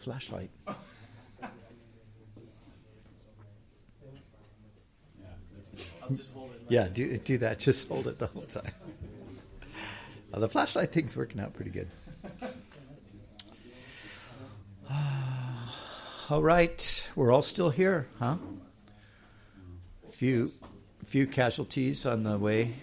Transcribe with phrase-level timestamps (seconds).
[0.00, 0.50] flashlight.
[6.68, 7.58] Yeah, do do that.
[7.58, 8.72] Just hold it the whole time.
[10.32, 11.88] Uh, the flashlight thing's working out pretty good.
[16.30, 18.36] all right, we're all still here, huh?
[20.10, 20.52] Few
[21.04, 22.74] few casualties on the way.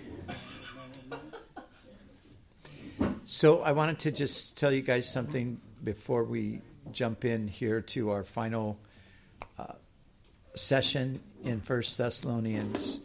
[3.24, 8.12] So I wanted to just tell you guys something before we jump in here to
[8.12, 8.80] our final
[9.58, 9.74] uh,
[10.56, 13.02] session in First Thessalonians.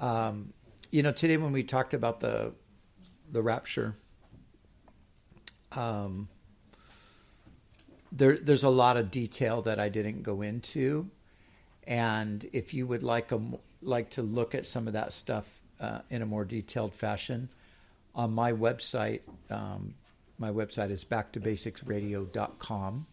[0.00, 0.52] Um,
[0.90, 2.52] you know, today when we talked about the
[3.30, 3.96] the rapture,
[5.72, 6.28] um,
[8.12, 11.10] there there's a lot of detail that I didn't go into,
[11.86, 13.40] and if you would like a,
[13.82, 17.48] like to look at some of that stuff uh, in a more detailed fashion,
[18.14, 19.94] on my website, um,
[20.38, 23.06] my website is backtobasicsradio.com.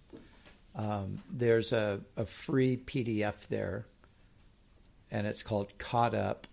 [0.75, 3.85] Um, there's a, a free PDF there,
[5.11, 6.47] and it's called Caught Up,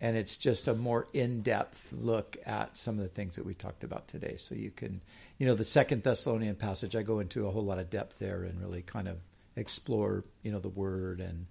[0.00, 3.84] and it's just a more in-depth look at some of the things that we talked
[3.84, 4.36] about today.
[4.36, 5.00] So you can,
[5.38, 8.44] you know, the Second Thessalonian passage, I go into a whole lot of depth there
[8.44, 9.18] and really kind of
[9.56, 11.46] explore, you know, the word and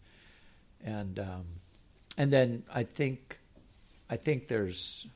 [0.84, 1.46] and um,
[2.18, 3.40] and then I think
[4.10, 5.08] I think there's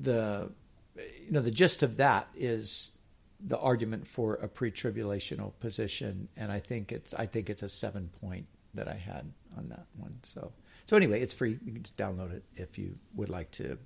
[0.00, 0.50] the
[0.96, 2.96] you know the gist of that is
[3.44, 8.10] the argument for a pre-tribulational position, and I think it's I think it's a seven
[8.20, 10.18] point that I had on that one.
[10.22, 10.52] So
[10.86, 11.58] so anyway, it's free.
[11.64, 13.78] You can just download it if you would like to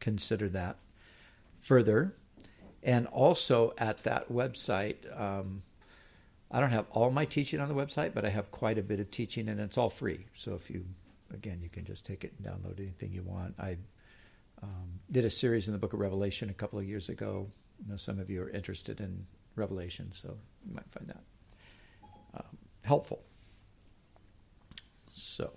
[0.00, 0.76] consider that
[1.60, 2.14] further.
[2.82, 5.62] And also at that website, um,
[6.50, 9.00] I don't have all my teaching on the website, but I have quite a bit
[9.00, 10.26] of teaching, and it's all free.
[10.32, 10.84] So if you,
[11.32, 13.54] again, you can just take it and download anything you want.
[13.58, 13.76] I
[14.62, 17.48] um, did a series in the Book of Revelation a couple of years ago.
[17.86, 21.22] Know some of you are interested in Revelation, so you might find that
[22.34, 23.22] um, helpful.
[25.14, 25.52] So,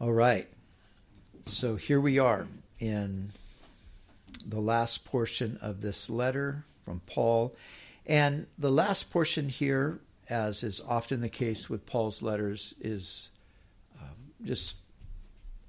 [0.00, 0.48] all right.
[1.46, 2.46] So here we are
[2.80, 3.30] in
[4.44, 7.54] the last portion of this letter from Paul.
[8.04, 13.30] And the last portion here, as is often the case with Paul's letters, is
[14.00, 14.76] um, just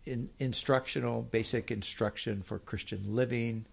[0.05, 3.65] in, instructional, basic instruction for Christian living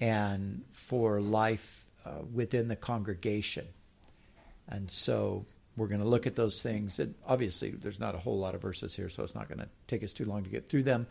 [0.00, 3.66] and for life uh, within the congregation.
[4.68, 5.46] And so
[5.76, 6.98] we're going to look at those things.
[6.98, 9.68] And obviously, there's not a whole lot of verses here, so it's not going to
[9.86, 11.06] take us too long to get through them.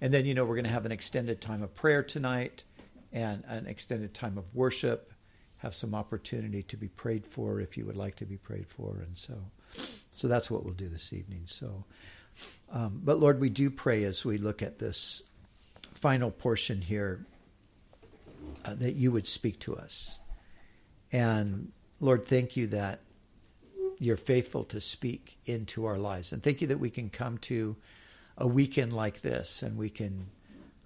[0.00, 2.64] And then, you know, we're going to have an extended time of prayer tonight
[3.12, 5.12] and an extended time of worship.
[5.58, 8.98] Have some opportunity to be prayed for if you would like to be prayed for.
[9.06, 9.34] And so,
[10.10, 11.42] so that's what we'll do this evening.
[11.46, 11.84] So,
[12.70, 15.22] um, but Lord, we do pray as we look at this
[15.94, 17.24] final portion here
[18.64, 20.18] uh, that you would speak to us.
[21.12, 23.00] And Lord, thank you that
[23.98, 26.32] you're faithful to speak into our lives.
[26.32, 27.76] And thank you that we can come to
[28.36, 30.26] a weekend like this and we can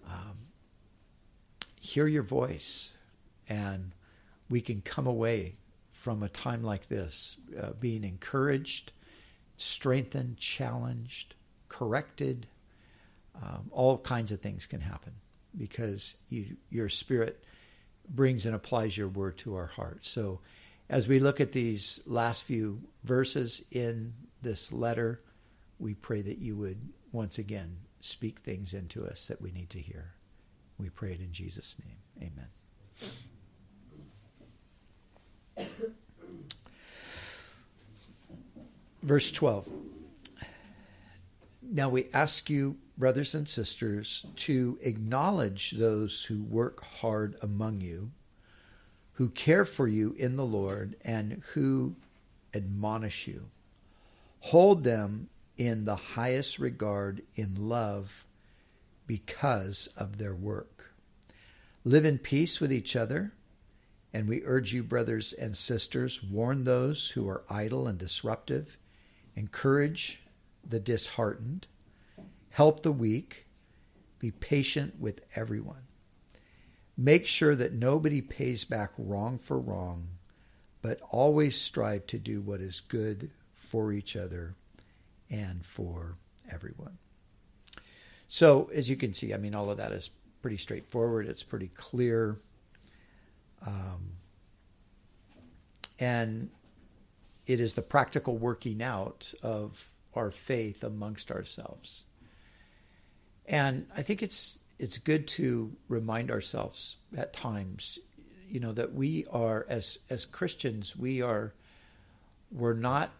[0.09, 0.39] um,
[1.81, 2.93] hear your voice
[3.49, 3.93] and
[4.49, 5.57] we can come away
[5.91, 8.93] from a time like this uh, being encouraged,
[9.57, 11.35] strengthened, challenged,
[11.69, 12.47] corrected.
[13.43, 15.13] Um, all kinds of things can happen
[15.57, 17.43] because you, your spirit
[18.11, 20.09] brings and applies your word to our hearts.
[20.09, 20.41] So,
[20.89, 24.13] as we look at these last few verses in
[24.43, 25.21] this letter,
[25.79, 26.81] we pray that you would
[27.13, 30.15] once again speak things into us that we need to hear.
[30.79, 32.31] We pray it in Jesus' name.
[32.31, 32.49] Amen.
[39.03, 39.69] Verse 12.
[41.73, 48.11] Now we ask you, brothers and sisters, to acknowledge those who work hard among you,
[49.13, 51.95] who care for you in the Lord, and who
[52.53, 53.51] admonish you.
[54.41, 58.25] Hold them in the highest regard in love
[59.07, 60.93] because of their work.
[61.85, 63.33] Live in peace with each other,
[64.13, 68.77] and we urge you, brothers and sisters, warn those who are idle and disruptive,
[69.37, 70.25] encourage
[70.67, 71.67] the disheartened,
[72.51, 73.47] help the weak,
[74.19, 75.83] be patient with everyone.
[76.97, 80.09] Make sure that nobody pays back wrong for wrong,
[80.83, 84.57] but always strive to do what is good for each other
[85.31, 86.17] and for
[86.51, 86.99] everyone.
[88.29, 90.11] So, as you can see, I mean, all of that is
[90.43, 91.27] pretty straightforward.
[91.27, 92.39] It's pretty clear.
[93.67, 94.13] Um,
[95.99, 96.51] and
[97.47, 102.05] it is the practical working out of our faith amongst ourselves.
[103.47, 107.99] And I think it's it's good to remind ourselves at times,
[108.49, 111.53] you know, that we are as as Christians, we are
[112.51, 113.11] we're not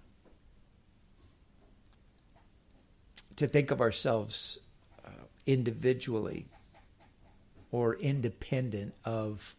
[3.37, 4.59] to think of ourselves
[5.05, 5.11] uh,
[5.47, 6.47] individually
[7.73, 9.57] or independent of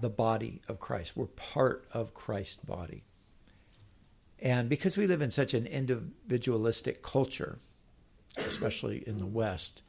[0.00, 1.16] the body of Christ.
[1.16, 3.04] We're part of Christ's body.
[4.42, 7.60] And because we live in such an individualistic culture,
[8.36, 9.82] especially in the West,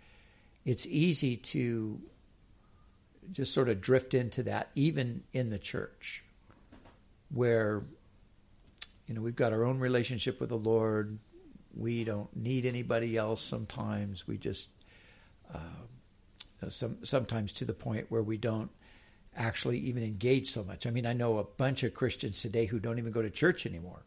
[0.64, 2.00] it's easy to
[3.32, 6.24] just sort of drift into that, even in the church,
[7.34, 7.84] where,
[9.08, 11.18] you know, we've got our own relationship with the Lord.
[11.76, 14.28] We don't need anybody else sometimes.
[14.28, 14.70] We just,
[15.52, 18.70] uh, some, sometimes to the point where we don't
[19.36, 20.86] actually even engage so much.
[20.86, 23.66] I mean, I know a bunch of Christians today who don't even go to church
[23.66, 24.04] anymore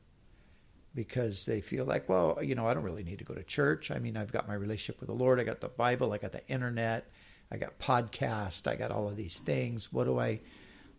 [0.96, 3.90] because they feel like, well, you know, I don't really need to go to church.
[3.90, 6.32] I mean, I've got my relationship with the Lord, I got the Bible, I got
[6.32, 7.08] the internet,
[7.52, 9.92] I got podcast, I got all of these things.
[9.92, 10.40] What do I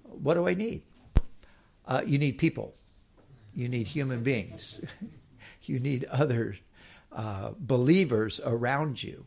[0.04, 0.84] what do I need?
[1.86, 2.76] Uh, you need people.
[3.54, 4.86] You need human beings.
[5.64, 6.56] you need other
[7.12, 9.26] uh, believers around you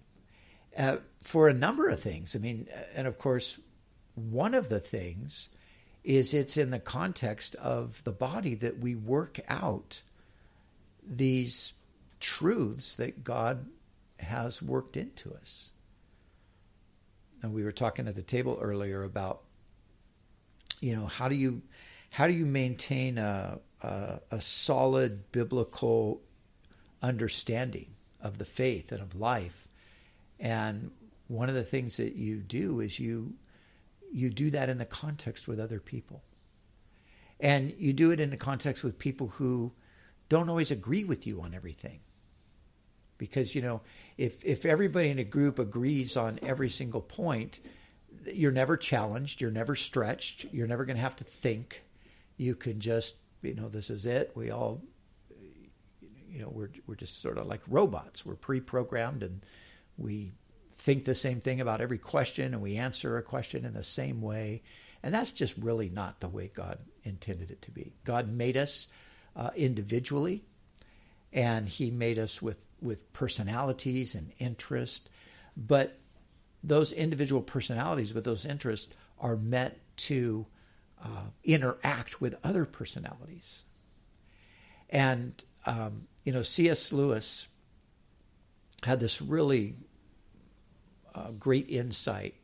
[0.78, 2.36] uh, for a number of things.
[2.36, 3.58] I mean, and of course,
[4.14, 5.50] one of the things
[6.04, 10.02] is it's in the context of the body that we work out
[11.10, 11.74] these
[12.20, 13.66] truths that God
[14.20, 15.72] has worked into us.
[17.42, 19.42] And we were talking at the table earlier about,
[20.80, 21.62] you know, how do you
[22.10, 26.20] how do you maintain a, a, a solid biblical
[27.02, 27.86] understanding
[28.20, 29.68] of the faith and of life?
[30.38, 30.90] And
[31.28, 33.34] one of the things that you do is you
[34.12, 36.22] you do that in the context with other people.
[37.38, 39.72] And you do it in the context with people who
[40.30, 42.00] don't always agree with you on everything.
[43.18, 43.82] Because, you know,
[44.16, 47.60] if, if everybody in a group agrees on every single point,
[48.32, 51.82] you're never challenged, you're never stretched, you're never going to have to think.
[52.38, 54.32] You can just, you know, this is it.
[54.34, 54.80] We all,
[56.30, 58.24] you know, we're, we're just sort of like robots.
[58.24, 59.44] We're pre programmed and
[59.98, 60.32] we
[60.72, 64.22] think the same thing about every question and we answer a question in the same
[64.22, 64.62] way.
[65.02, 67.92] And that's just really not the way God intended it to be.
[68.04, 68.88] God made us
[69.36, 70.44] uh, individually,
[71.32, 75.08] and He made us with, with personalities and interest.
[75.56, 75.98] But
[76.62, 80.46] those individual personalities with those interests are meant to
[81.02, 83.64] uh, interact with other personalities.
[84.90, 86.92] And, um, you know, C.S.
[86.92, 87.48] Lewis
[88.82, 89.74] had this really
[91.14, 92.34] uh, great insight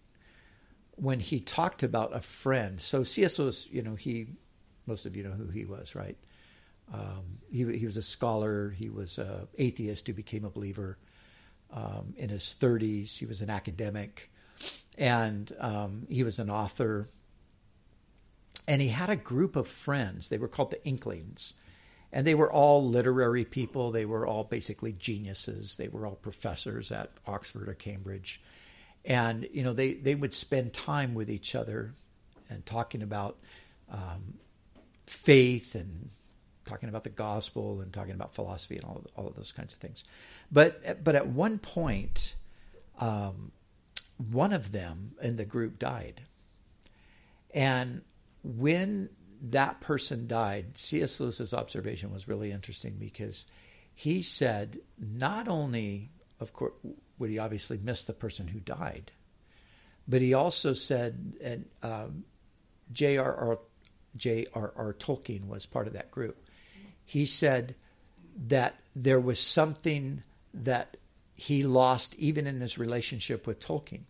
[0.97, 2.81] when he talked about a friend.
[2.81, 3.39] So C.S.
[3.39, 4.29] Lewis, you know, he
[4.87, 6.17] most of you know who he was, right?
[6.93, 8.71] Um, he, he was a scholar.
[8.71, 10.99] He was an atheist who became a believer
[11.73, 13.19] um, in his 30s.
[13.19, 14.31] He was an academic,
[14.97, 17.09] and um, he was an author.
[18.69, 20.29] And he had a group of friends.
[20.29, 21.55] They were called the Inklings
[22.13, 23.91] and they were all literary people.
[23.91, 25.77] They were all basically geniuses.
[25.77, 28.41] They were all professors at Oxford or Cambridge,
[29.05, 31.95] and you know they they would spend time with each other
[32.49, 33.37] and talking about
[33.91, 34.39] um,
[35.07, 36.11] faith and
[36.67, 39.79] talking about the gospel and talking about philosophy and all all of those kinds of
[39.79, 40.05] things.
[40.51, 42.35] But but at one point,
[42.99, 43.53] um,
[44.31, 46.23] one of them in the group died,
[47.55, 48.03] and
[48.43, 49.09] when
[49.43, 51.21] that person died, C.S.
[51.21, 53.47] Lewis's observation was really interesting because
[53.95, 56.73] he said not only, of course,
[57.19, 59.13] would he obviously miss the person who died,
[60.07, 62.25] but he also said, and um,
[62.93, 63.59] J.R.R.
[64.17, 64.95] J.R.R.
[64.95, 66.46] Tolkien was part of that group.
[67.07, 67.75] He said
[68.37, 70.23] that there was something
[70.53, 70.99] that
[71.35, 74.03] he lost even in his relationship with Tolkien.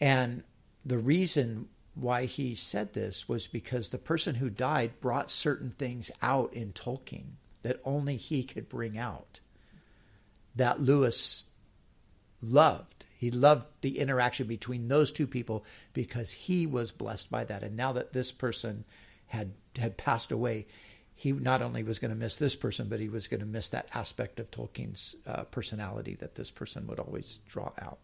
[0.00, 0.44] And
[0.84, 6.10] the reason why he said this was because the person who died brought certain things
[6.20, 9.40] out in Tolkien that only he could bring out
[10.54, 11.44] that Lewis
[12.42, 13.06] loved.
[13.16, 17.62] He loved the interaction between those two people because he was blessed by that.
[17.62, 18.84] And now that this person
[19.26, 20.66] had had passed away,
[21.14, 23.68] he not only was going to miss this person, but he was going to miss
[23.70, 27.98] that aspect of Tolkien's uh, personality that this person would always draw out.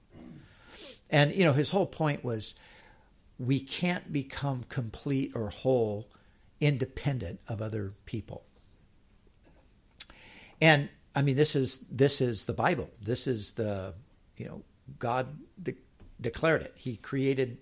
[1.10, 2.58] And you know, his whole point was
[3.38, 6.08] we can't become complete or whole
[6.60, 8.44] independent of other people.
[10.60, 12.90] And I mean, this is this is the Bible.
[13.00, 13.94] This is the
[14.36, 14.62] you know
[14.98, 15.76] God de-
[16.20, 16.74] declared it.
[16.76, 17.58] He created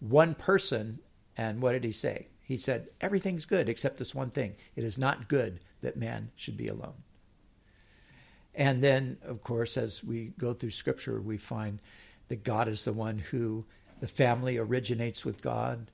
[0.00, 0.98] one person,
[1.36, 2.28] and what did He say?
[2.50, 4.56] He said everything's good except this one thing.
[4.74, 7.04] It is not good that man should be alone.
[8.56, 11.78] And then, of course, as we go through Scripture, we find
[12.26, 13.66] that God is the one who
[14.00, 15.92] the family originates with God,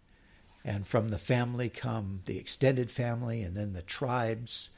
[0.65, 4.71] and from the family come the extended family, and then the tribes,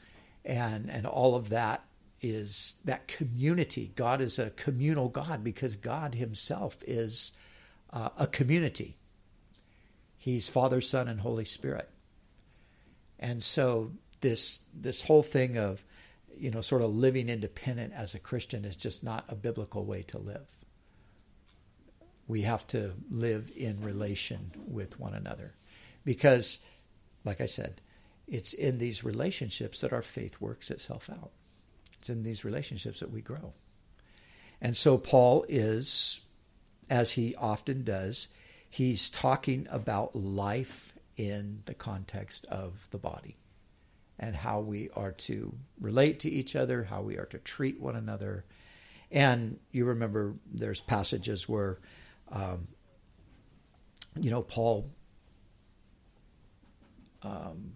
[0.43, 1.85] and and all of that
[2.19, 3.93] is that community.
[3.95, 7.31] God is a communal God because God Himself is
[7.93, 8.98] uh, a community.
[10.19, 11.89] He's Father, Son, and Holy Spirit,
[13.17, 15.83] and so this this whole thing of
[16.37, 20.03] you know sort of living independent as a Christian is just not a biblical way
[20.03, 20.55] to live.
[22.27, 25.53] We have to live in relation with one another
[26.03, 26.59] because,
[27.23, 27.81] like I said,
[28.27, 31.31] it's in these relationships that our faith works itself out.
[31.97, 33.53] It's in these relationships that we grow.
[34.61, 36.21] And so Paul is,
[36.89, 38.27] as he often does,
[38.69, 43.37] he's talking about life in the context of the body
[44.17, 47.95] and how we are to relate to each other, how we are to treat one
[47.95, 48.45] another.
[49.11, 51.79] And you remember there's passages where,
[52.31, 52.67] um,
[54.19, 54.89] you know, Paul
[57.21, 57.73] um,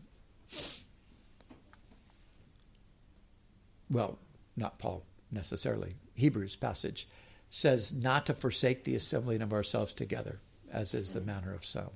[3.90, 4.18] well,
[4.56, 7.08] not Paul necessarily, Hebrews passage
[7.50, 10.40] says not to forsake the assembling of ourselves together,
[10.74, 11.92] as is the manner of some.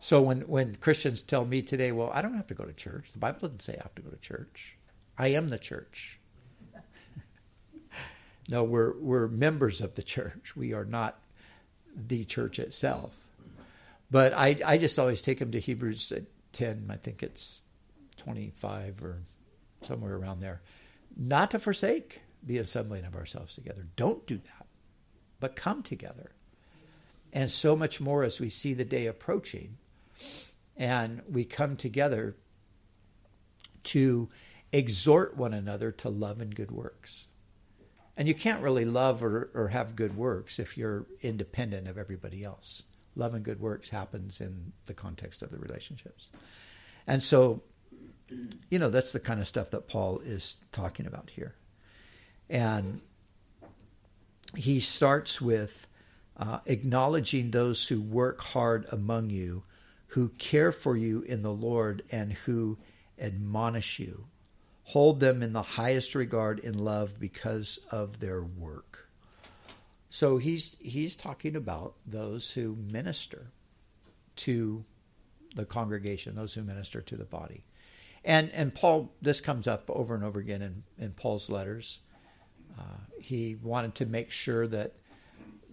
[0.00, 3.12] So when, when Christians tell me today, well, I don't have to go to church,
[3.12, 4.76] the Bible doesn't say I have to go to church.
[5.16, 6.18] I am the church.
[8.48, 10.54] no, we're, we're members of the church.
[10.54, 11.20] We are not
[11.96, 13.14] the church itself.
[14.10, 16.12] But I, I just always take them to Hebrews
[16.52, 17.62] 10, I think it's
[18.18, 19.22] 25 or
[19.80, 20.60] somewhere around there.
[21.16, 23.86] Not to forsake the assembling of ourselves together.
[23.96, 24.66] Don't do that,
[25.40, 26.33] but come together.
[27.34, 29.76] And so much more as we see the day approaching
[30.76, 32.36] and we come together
[33.84, 34.30] to
[34.72, 37.26] exhort one another to love and good works.
[38.16, 42.42] And you can't really love or, or have good works if you're independent of everybody
[42.42, 42.84] else.
[43.16, 46.28] Love and good works happens in the context of the relationships.
[47.06, 47.62] And so
[48.70, 51.54] you know, that's the kind of stuff that Paul is talking about here.
[52.48, 53.00] And
[54.56, 55.86] he starts with
[56.36, 59.64] uh, acknowledging those who work hard among you,
[60.08, 62.78] who care for you in the Lord, and who
[63.18, 64.26] admonish you.
[64.88, 69.08] Hold them in the highest regard in love because of their work.
[70.08, 73.50] So he's he's talking about those who minister
[74.36, 74.84] to
[75.54, 77.64] the congregation, those who minister to the body.
[78.24, 82.00] And and Paul, this comes up over and over again in, in Paul's letters.
[82.78, 84.94] Uh, he wanted to make sure that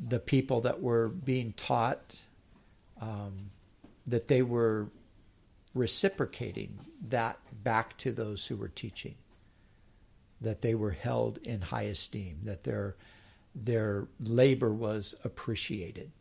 [0.06, 2.22] the people that were being taught
[3.00, 3.52] um,
[4.08, 4.88] that they were
[5.74, 6.80] reciprocating
[7.10, 9.16] that back to those who were teaching
[10.42, 12.96] that they were held in high esteem that their
[13.54, 16.12] their labor was appreciated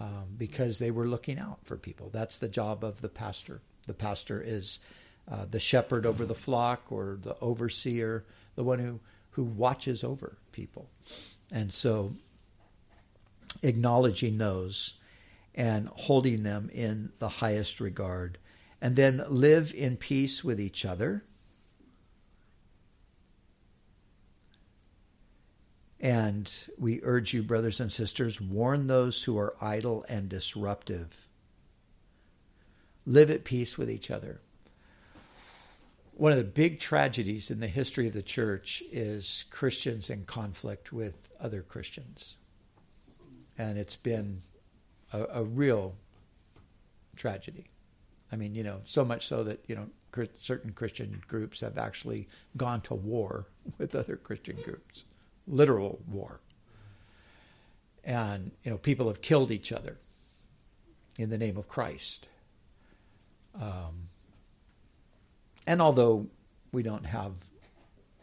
[0.00, 3.94] um, because they were looking out for people that's the job of the pastor the
[3.94, 4.78] pastor is
[5.30, 8.24] uh, the shepherd over the flock or the overseer,
[8.56, 9.00] the one who,
[9.30, 10.88] who watches over people.
[11.50, 12.12] And so
[13.62, 14.94] acknowledging those
[15.54, 18.38] and holding them in the highest regard.
[18.80, 21.24] And then live in peace with each other.
[26.00, 31.28] And we urge you, brothers and sisters, warn those who are idle and disruptive.
[33.06, 34.40] Live at peace with each other
[36.16, 40.92] one of the big tragedies in the history of the church is Christians in conflict
[40.92, 42.36] with other Christians.
[43.58, 44.42] And it's been
[45.12, 45.94] a, a, real
[47.16, 47.66] tragedy.
[48.32, 49.88] I mean, you know, so much so that, you know,
[50.40, 53.46] certain Christian groups have actually gone to war
[53.78, 55.04] with other Christian groups,
[55.46, 56.40] literal war.
[58.02, 59.98] And, you know, people have killed each other
[61.18, 62.28] in the name of Christ.
[63.60, 64.08] Um,
[65.66, 66.26] and although
[66.72, 67.32] we don't have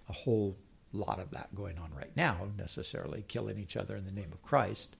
[0.09, 0.57] a whole
[0.93, 4.41] lot of that going on right now, necessarily killing each other in the name of
[4.43, 4.97] Christ.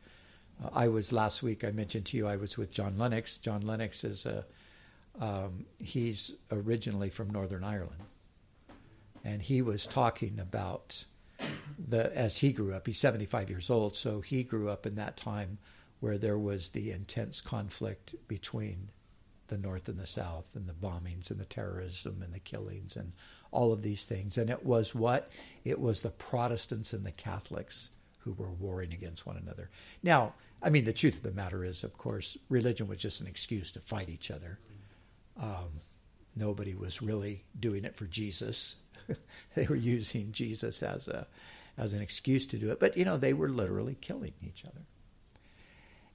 [0.74, 1.64] I was last week.
[1.64, 3.38] I mentioned to you I was with John Lennox.
[3.38, 4.46] John Lennox is a
[5.20, 8.02] um, he's originally from Northern Ireland,
[9.24, 11.06] and he was talking about
[11.78, 12.88] the as he grew up.
[12.88, 15.58] He's 75 years old, so he grew up in that time
[16.00, 18.90] where there was the intense conflict between
[19.52, 23.12] the North and the South, and the bombings and the terrorism and the killings and
[23.52, 24.38] all of these things.
[24.38, 25.30] And it was what?
[25.66, 27.90] It was the Protestants and the Catholics
[28.20, 29.70] who were warring against one another.
[30.02, 33.28] Now, I mean, the truth of the matter is, of course, religion was just an
[33.28, 34.60] excuse to fight each other.
[35.42, 35.82] Um,
[36.36, 38.82] nobody was really doing it for Jesus.
[39.56, 41.28] they were using Jesus as a
[41.78, 42.80] as an excuse to do it.
[42.80, 44.82] But you know, they were literally killing each other.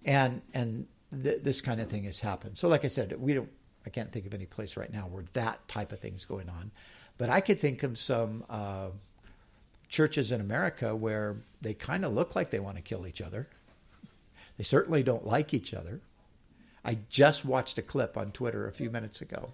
[0.05, 2.59] And and th- this kind of thing has happened.
[2.59, 3.51] So, like I said, we don't.
[3.85, 6.73] I can't think of any place right now where that type of thing's going on.
[7.19, 8.89] But I could think of some uh,
[9.89, 13.49] churches in America where they kind of look like they want to kill each other.
[14.57, 16.01] They certainly don't like each other.
[16.85, 19.53] I just watched a clip on Twitter a few minutes ago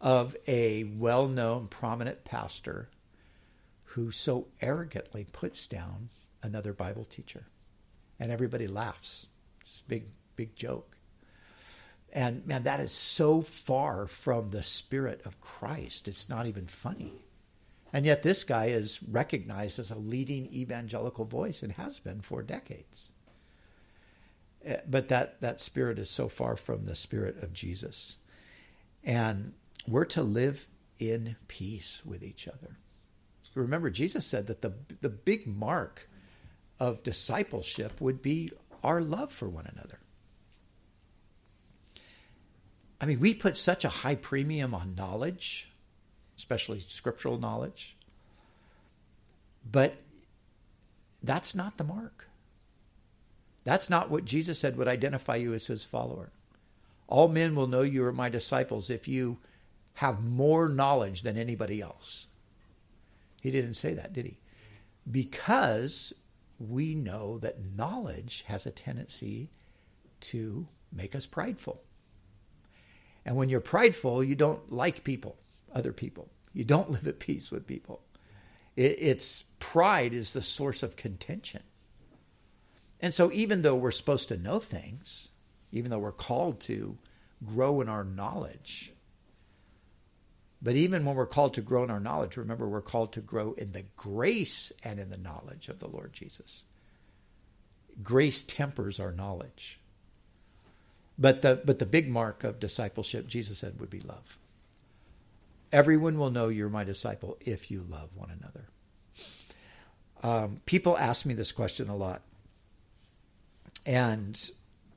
[0.00, 2.90] of a well known, prominent pastor
[3.84, 6.10] who so arrogantly puts down
[6.42, 7.46] another Bible teacher.
[8.18, 9.28] And everybody laughs.
[9.60, 10.04] It's a big,
[10.36, 10.96] big joke.
[12.12, 16.06] And man, that is so far from the spirit of Christ.
[16.06, 17.12] It's not even funny.
[17.92, 22.42] And yet, this guy is recognized as a leading evangelical voice and has been for
[22.42, 23.12] decades.
[24.86, 28.16] But that, that spirit is so far from the spirit of Jesus.
[29.02, 29.52] And
[29.86, 30.66] we're to live
[30.98, 32.76] in peace with each other.
[33.54, 36.08] Remember, Jesus said that the, the big mark
[36.80, 38.50] of discipleship would be
[38.82, 39.98] our love for one another.
[43.00, 45.70] I mean, we put such a high premium on knowledge,
[46.36, 47.96] especially scriptural knowledge,
[49.70, 49.96] but
[51.22, 52.28] that's not the mark.
[53.64, 56.30] That's not what Jesus said would identify you as his follower.
[57.08, 59.38] All men will know you are my disciples if you
[59.94, 62.26] have more knowledge than anybody else.
[63.40, 64.38] He didn't say that, did he?
[65.10, 66.12] Because
[66.58, 69.50] we know that knowledge has a tendency
[70.20, 71.82] to make us prideful.
[73.24, 75.36] And when you're prideful, you don't like people,
[75.74, 76.28] other people.
[76.52, 78.02] You don't live at peace with people.
[78.76, 81.62] It, it's pride is the source of contention.
[83.04, 85.28] And so, even though we're supposed to know things,
[85.72, 86.96] even though we're called to
[87.44, 88.94] grow in our knowledge,
[90.62, 93.52] but even when we're called to grow in our knowledge, remember we're called to grow
[93.58, 96.64] in the grace and in the knowledge of the Lord Jesus.
[98.02, 99.78] Grace tempers our knowledge.
[101.18, 104.38] But the, but the big mark of discipleship, Jesus said, would be love.
[105.70, 108.64] Everyone will know you're my disciple if you love one another.
[110.22, 112.22] Um, people ask me this question a lot.
[113.86, 114.50] And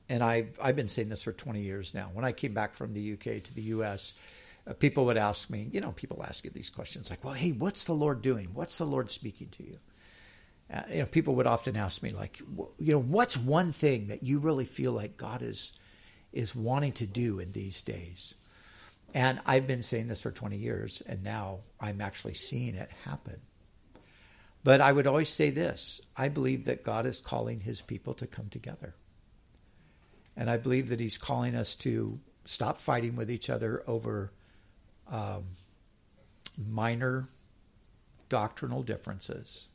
[0.08, 2.10] and I've, I've been saying this for 20 years now.
[2.12, 4.14] When I came back from the UK to the US,
[4.66, 7.52] uh, people would ask me, you know, people ask you these questions like, well, hey,
[7.52, 8.48] what's the Lord doing?
[8.54, 9.78] What's the Lord speaking to you?
[10.72, 12.40] Uh, you know, people would often ask me like,
[12.78, 15.72] you know, what's one thing that you really feel like God is
[16.30, 18.34] is wanting to do in these days?
[19.14, 23.40] And I've been saying this for 20 years, and now I'm actually seeing it happen.
[24.64, 28.26] But I would always say this I believe that God is calling his people to
[28.26, 28.94] come together.
[30.36, 34.32] And I believe that he's calling us to stop fighting with each other over
[35.10, 35.44] um,
[36.56, 37.28] minor
[38.28, 39.68] doctrinal differences.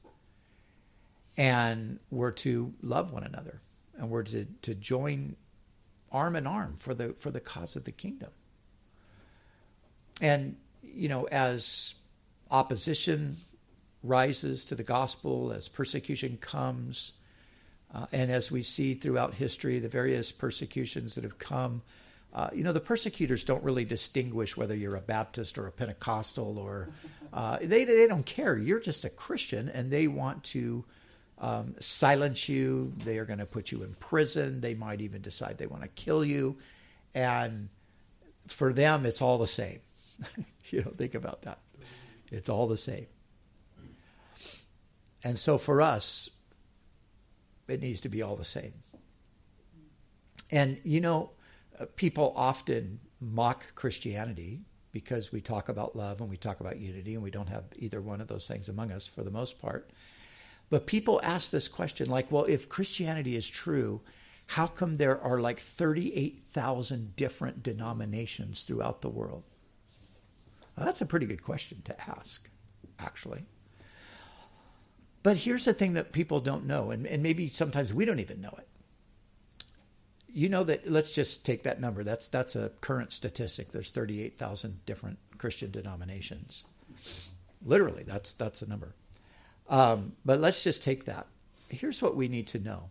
[1.36, 3.62] And we're to love one another.
[3.98, 5.36] And we're to, to join
[6.12, 8.32] arm in arm for the for the cause of the kingdom.
[10.22, 11.96] And you know, as
[12.52, 13.38] opposition
[14.04, 17.14] rises to the gospel, as persecution comes,
[17.94, 21.82] uh, and as we see throughout history, the various persecutions that have come,
[22.34, 26.58] uh, you know, the persecutors don't really distinguish whether you're a Baptist or a Pentecostal
[26.58, 26.90] or
[27.32, 28.58] uh, they, they don't care.
[28.58, 30.84] You're just a Christian and they want to
[31.38, 32.92] um, silence you.
[33.06, 34.62] They are going to put you in prison.
[34.62, 36.58] They might even decide they want to kill you.
[37.14, 37.70] And
[38.48, 39.80] for them, it's all the same.
[40.70, 41.60] you know, think about that.
[42.32, 43.06] It's all the same.
[45.24, 46.30] And so for us,
[47.68, 48.74] it needs to be all the same.
[50.52, 51.32] And, you know,
[51.80, 57.16] uh, people often mock Christianity because we talk about love and we talk about unity,
[57.16, 59.90] and we don't have either one of those things among us for the most part.
[60.70, 64.02] But people ask this question like, well, if Christianity is true,
[64.48, 69.44] how come there are like 38,000 different denominations throughout the world?
[70.78, 72.50] Well, that's a pretty good question to ask,
[73.00, 73.46] actually.
[75.24, 78.42] But here's the thing that people don't know, and, and maybe sometimes we don't even
[78.42, 78.68] know it.
[80.28, 82.04] You know that let's just take that number.
[82.04, 83.72] That's that's a current statistic.
[83.72, 86.66] There's 38,000 different Christian denominations.
[87.64, 88.96] Literally, that's that's a number.
[89.70, 91.28] Um, but let's just take that.
[91.70, 92.90] Here's what we need to know: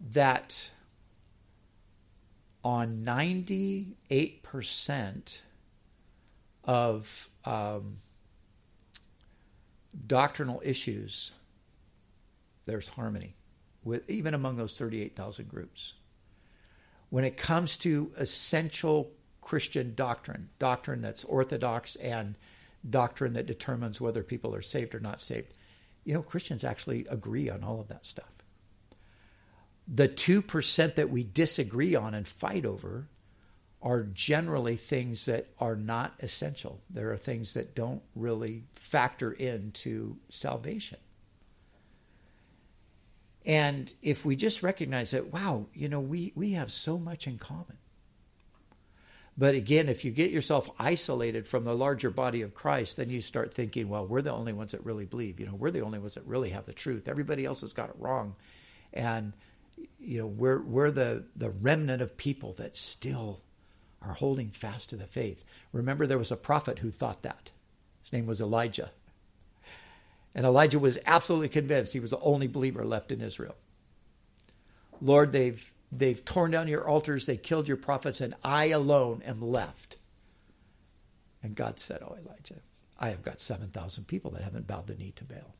[0.00, 0.72] that
[2.64, 5.42] on 98%
[6.64, 7.98] of um,
[10.06, 11.32] doctrinal issues,
[12.64, 13.36] there's harmony,
[13.82, 15.94] with even among those 38,000 groups.
[17.10, 22.36] When it comes to essential Christian doctrine, doctrine that's orthodox and
[22.88, 25.52] doctrine that determines whether people are saved or not saved,
[26.04, 28.32] you know, Christians actually agree on all of that stuff.
[29.86, 33.08] The 2% that we disagree on and fight over
[33.84, 36.80] are generally things that are not essential.
[36.88, 40.98] There are things that don't really factor into salvation.
[43.44, 47.36] And if we just recognize that, wow, you know, we, we have so much in
[47.36, 47.76] common.
[49.36, 53.20] But again, if you get yourself isolated from the larger body of Christ, then you
[53.20, 55.38] start thinking, well, we're the only ones that really believe.
[55.38, 57.06] You know, we're the only ones that really have the truth.
[57.06, 58.34] Everybody else has got it wrong.
[58.94, 59.34] And,
[60.00, 63.42] you know, we're, we're the, the remnant of people that still
[64.06, 65.44] are holding fast to the faith.
[65.72, 67.50] Remember, there was a prophet who thought that.
[68.02, 68.90] His name was Elijah.
[70.34, 73.56] And Elijah was absolutely convinced he was the only believer left in Israel.
[75.00, 79.40] Lord, they've they've torn down your altars, they killed your prophets, and I alone am
[79.40, 79.98] left.
[81.42, 82.62] And God said, Oh, Elijah,
[82.98, 85.54] I have got 7,000 people that haven't bowed the knee to Baal.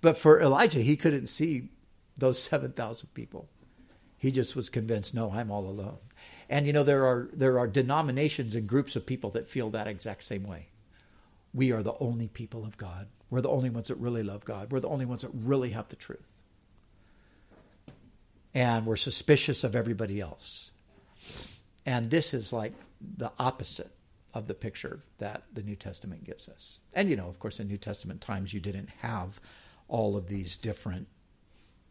[0.00, 1.70] But for Elijah, he couldn't see
[2.16, 3.48] those 7,000 people.
[4.16, 5.98] He just was convinced, no, I'm all alone.
[6.48, 9.86] And you know, there are, there are denominations and groups of people that feel that
[9.86, 10.68] exact same way.
[11.52, 13.08] We are the only people of God.
[13.30, 14.70] We're the only ones that really love God.
[14.70, 16.38] We're the only ones that really have the truth
[18.54, 20.72] and we're suspicious of everybody else.
[21.86, 23.92] And this is like the opposite
[24.34, 26.80] of the picture that the New Testament gives us.
[26.92, 29.40] And you know, of course, in New Testament times, you didn't have
[29.86, 31.06] all of these different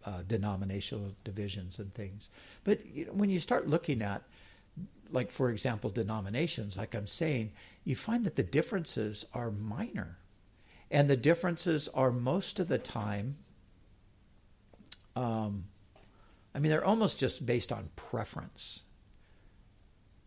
[0.05, 2.29] uh, denominational divisions and things.
[2.63, 4.23] But you know, when you start looking at,
[5.11, 7.51] like, for example, denominations, like I'm saying,
[7.83, 10.17] you find that the differences are minor.
[10.89, 13.37] And the differences are most of the time
[15.17, 15.65] um,
[16.53, 18.83] I mean, they're almost just based on preference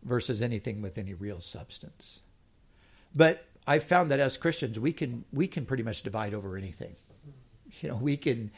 [0.03, 2.21] versus anything with any real substance.
[3.15, 6.95] But I found that as Christians, we can we can pretty much divide over anything.
[7.81, 8.51] You know, we can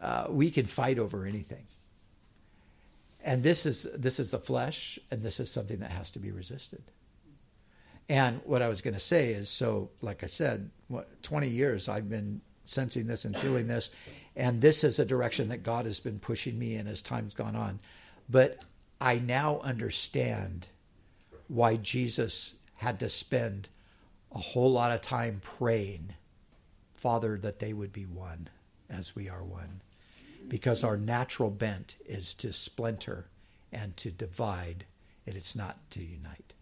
[0.00, 1.64] uh, we can fight over anything.
[3.22, 6.30] And this is this is the flesh, and this is something that has to be
[6.30, 6.82] resisted.
[8.08, 11.88] And what I was going to say is, so like I said, what, 20 years
[11.88, 13.90] I've been sensing this and feeling this,
[14.34, 17.54] and this is a direction that God has been pushing me in as time's gone
[17.54, 17.78] on.
[18.28, 18.58] But
[19.00, 20.68] I now understand
[21.46, 23.68] why Jesus had to spend
[24.32, 26.14] a whole lot of time praying,
[26.94, 28.48] Father, that they would be one
[28.88, 29.82] as we are one.
[30.50, 33.28] Because our natural bent is to splinter
[33.72, 34.84] and to divide,
[35.26, 36.52] and it's not to unite.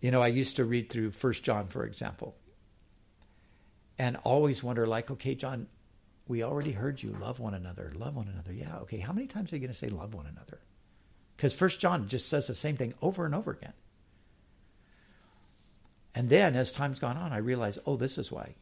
[0.00, 2.34] You know, I used to read through First John, for example,
[4.00, 5.66] and always wonder like okay john
[6.26, 8.50] we already heard you love one another love one another.
[8.50, 10.58] Yeah okay how many times are you going to say love one another?
[11.36, 13.74] Because first john just says the same thing over and over again.
[16.14, 18.54] And then as time's gone on i realize oh this is why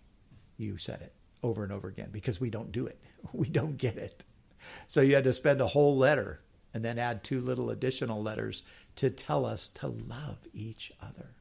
[0.57, 2.99] you said it over and over again because we don't do it
[3.33, 4.25] we don't get it
[4.87, 6.41] so you had to spend a whole letter
[6.75, 8.63] and then add two little additional letters
[8.97, 11.35] to tell us to love each other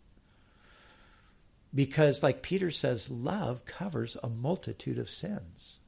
[1.73, 5.79] because, like Peter says, love covers a multitude of sins.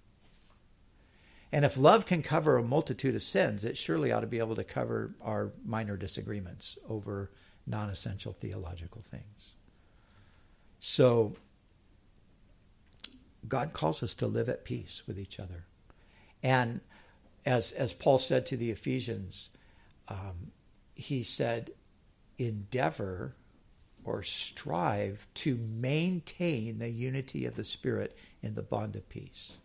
[1.52, 4.56] And if love can cover a multitude of sins, it surely ought to be able
[4.56, 7.32] to cover our minor disagreements over
[7.66, 9.56] non essential theological things.
[10.80, 11.36] So,
[13.48, 15.66] God calls us to live at peace with each other.
[16.44, 16.82] And
[17.46, 19.50] as, as Paul said to the Ephesians,
[20.08, 20.52] um,
[20.96, 21.72] he said,
[22.38, 23.36] endeavor
[24.04, 29.58] or strive to maintain the unity of the Spirit in the bond of peace.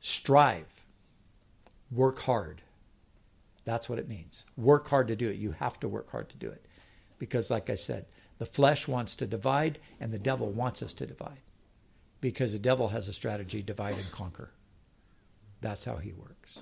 [0.00, 0.84] Strive.
[1.90, 2.62] Work hard.
[3.64, 4.44] That's what it means.
[4.56, 5.36] Work hard to do it.
[5.36, 6.64] You have to work hard to do it.
[7.18, 8.06] Because, like I said,
[8.38, 11.38] the flesh wants to divide and the devil wants us to divide.
[12.22, 14.52] Because the devil has a strategy divide and conquer.
[15.60, 16.60] That's how he works.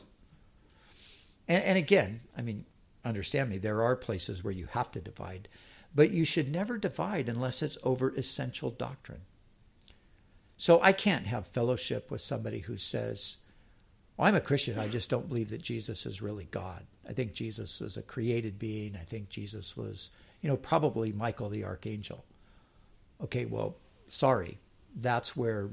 [1.47, 2.65] And, and again, I mean,
[3.05, 5.49] understand me, there are places where you have to divide,
[5.95, 9.23] but you should never divide unless it's over essential doctrine.
[10.57, 13.39] So I can't have fellowship with somebody who says,
[14.17, 16.85] well, I'm a Christian, I just don't believe that Jesus is really God.
[17.09, 18.95] I think Jesus was a created being.
[18.95, 20.11] I think Jesus was,
[20.43, 22.25] you know, probably Michael the archangel.
[23.23, 23.77] Okay, well,
[24.09, 24.59] sorry.
[24.97, 25.71] That's where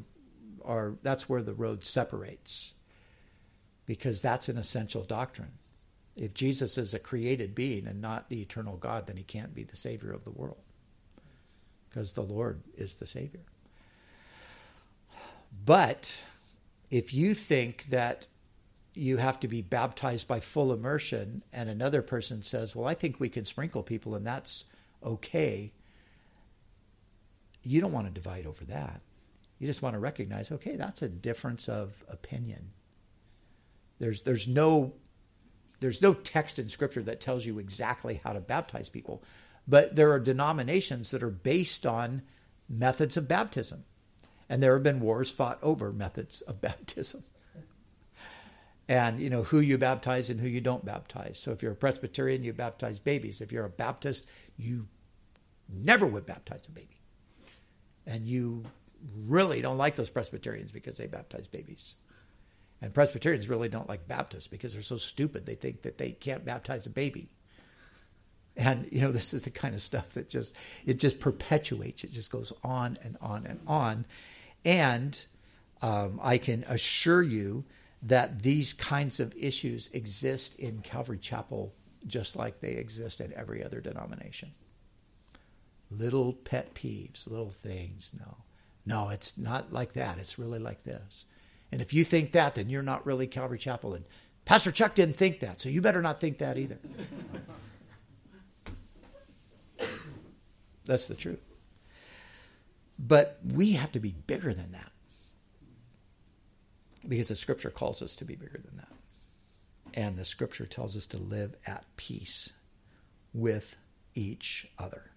[0.66, 2.74] our that's where the road separates.
[3.86, 5.54] because that's an essential doctrine.
[6.18, 9.64] If Jesus is a created being and not the eternal God, then he can't be
[9.64, 10.60] the Savior of the world
[11.90, 13.42] because the Lord is the Savior.
[15.66, 16.26] But
[16.92, 18.28] if you think that
[18.96, 23.20] you have to be baptized by full immersion, and another person says, Well, I think
[23.20, 24.66] we can sprinkle people and that's
[25.04, 25.74] okay,
[27.68, 29.02] you don't want to divide over that.
[29.60, 32.72] You just want to recognize, okay, that's a difference of opinion.
[34.00, 34.94] There's, there's, no,
[35.80, 39.24] there's no text in Scripture that tells you exactly how to baptize people,
[39.68, 42.22] but there are denominations that are based on
[42.70, 43.84] methods of baptism.
[44.50, 47.24] And there have been wars fought over methods of baptism.
[48.88, 51.38] And you know who you baptize and who you don't baptize.
[51.40, 53.42] So if you're a Presbyterian, you baptize babies.
[53.42, 54.88] If you're a Baptist, you
[55.68, 56.97] never would baptize a baby.
[58.08, 58.64] And you
[59.28, 61.96] really don't like those Presbyterians because they baptize babies.
[62.82, 66.46] And Presbyterians really don't like Baptists because they're so stupid they think that they can't
[66.46, 67.30] baptize a baby.
[68.56, 72.04] And you know, this is the kind of stuff that just it just perpetuates.
[72.04, 74.06] It just goes on and on and on.
[74.66, 75.26] And
[75.82, 77.66] um, I can assure you
[78.04, 81.74] that these kinds of issues exist in Calvary Chapel
[82.06, 84.54] just like they exist in every other denomination.
[85.90, 88.12] Little pet peeves, little things.
[88.20, 88.38] No,
[88.86, 90.18] no, it's not like that.
[90.18, 91.26] It's really like this.
[91.72, 93.94] And if you think that, then you're not really Calvary Chapel.
[93.94, 94.06] And
[94.46, 96.80] Pastor Chuck didn't think that, so you better not think that either.
[100.86, 101.42] That's the truth.
[102.98, 104.92] But we have to be bigger than that
[107.08, 108.88] because the scripture calls us to be bigger than that.
[109.94, 112.54] And the scripture tells us to live at peace
[113.34, 113.76] with
[114.16, 115.12] each other.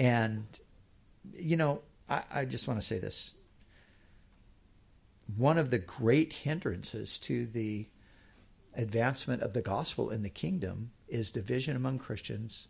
[0.00, 0.46] And,
[1.34, 3.34] you know, I, I just want to say this.
[5.36, 7.86] One of the great hindrances to the
[8.74, 12.68] advancement of the gospel in the kingdom is division among Christians,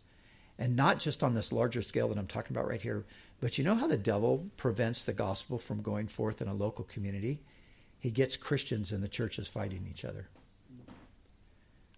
[0.59, 3.05] and not just on this larger scale that I'm talking about right here,
[3.39, 6.83] but you know how the devil prevents the gospel from going forth in a local
[6.83, 7.39] community?
[7.97, 10.27] He gets Christians in the churches fighting each other.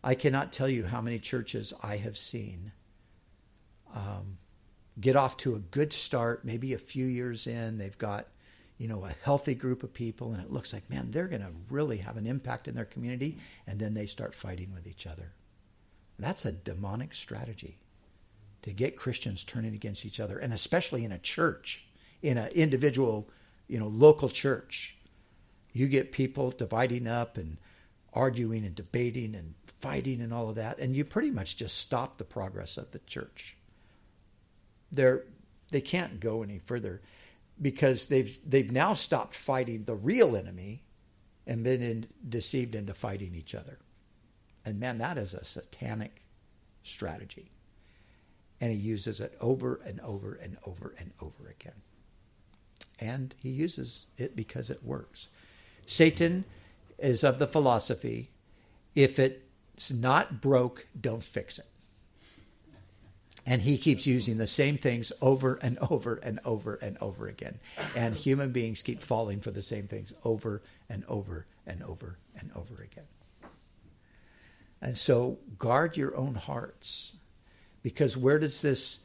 [0.04, 2.72] I cannot tell you how many churches I have seen
[3.96, 4.38] um,
[5.00, 7.78] get off to a good start, maybe a few years in.
[7.78, 8.28] They've got,
[8.78, 11.52] you know, a healthy group of people, and it looks like, man, they're going to
[11.70, 13.38] really have an impact in their community.
[13.68, 15.34] And then they start fighting with each other.
[16.20, 17.80] That's a demonic strategy
[18.62, 21.86] to get Christians turning against each other, and especially in a church,
[22.22, 23.30] in an individual,
[23.68, 24.98] you know, local church.
[25.74, 27.58] You get people dividing up and
[28.14, 32.18] arguing and debating and fighting and all of that, and you pretty much just stop
[32.18, 33.58] the progress of the church
[34.94, 35.24] they're
[35.72, 37.02] they can't go any further
[37.62, 40.84] because they've they've now stopped fighting the real enemy
[41.46, 43.80] and been in, deceived into fighting each other.
[44.66, 46.22] And man, that is a satanic
[46.84, 47.52] strategy.
[48.62, 51.82] And he uses it over and over and over and over again.
[53.00, 55.28] And he uses it because it works.
[55.86, 56.46] Satan
[56.98, 58.30] is of the philosophy
[58.96, 61.66] if it's not broke, don't fix it.
[63.46, 67.60] And he keeps using the same things over and over and over and over again.
[67.96, 72.52] And human beings keep falling for the same things over and over and over and
[72.56, 73.04] over again.
[74.82, 77.18] And so guard your own hearts.
[77.82, 79.00] Because where does this